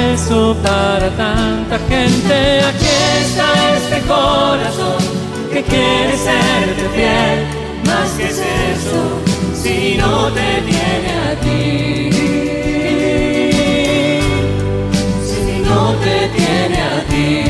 beso 0.09 0.55
para 0.63 1.09
tanta 1.11 1.77
gente. 1.87 2.61
Aquí 2.69 2.91
está 3.21 3.49
este 3.77 4.01
corazón 4.07 5.01
que 5.51 5.63
quiere 5.63 6.17
ser 6.17 6.41
serte 6.41 6.89
fiel. 6.95 7.39
Más 7.85 8.09
que 8.17 8.25
es 8.25 8.39
eso, 8.75 9.01
si 9.61 9.97
no 9.97 10.31
te 10.31 10.49
tiene 10.69 11.11
a 11.27 11.35
ti. 11.43 12.09
Si 15.29 15.59
no 15.67 15.93
te 16.03 16.17
tiene 16.37 16.81
a 16.81 16.99
ti. 17.09 17.48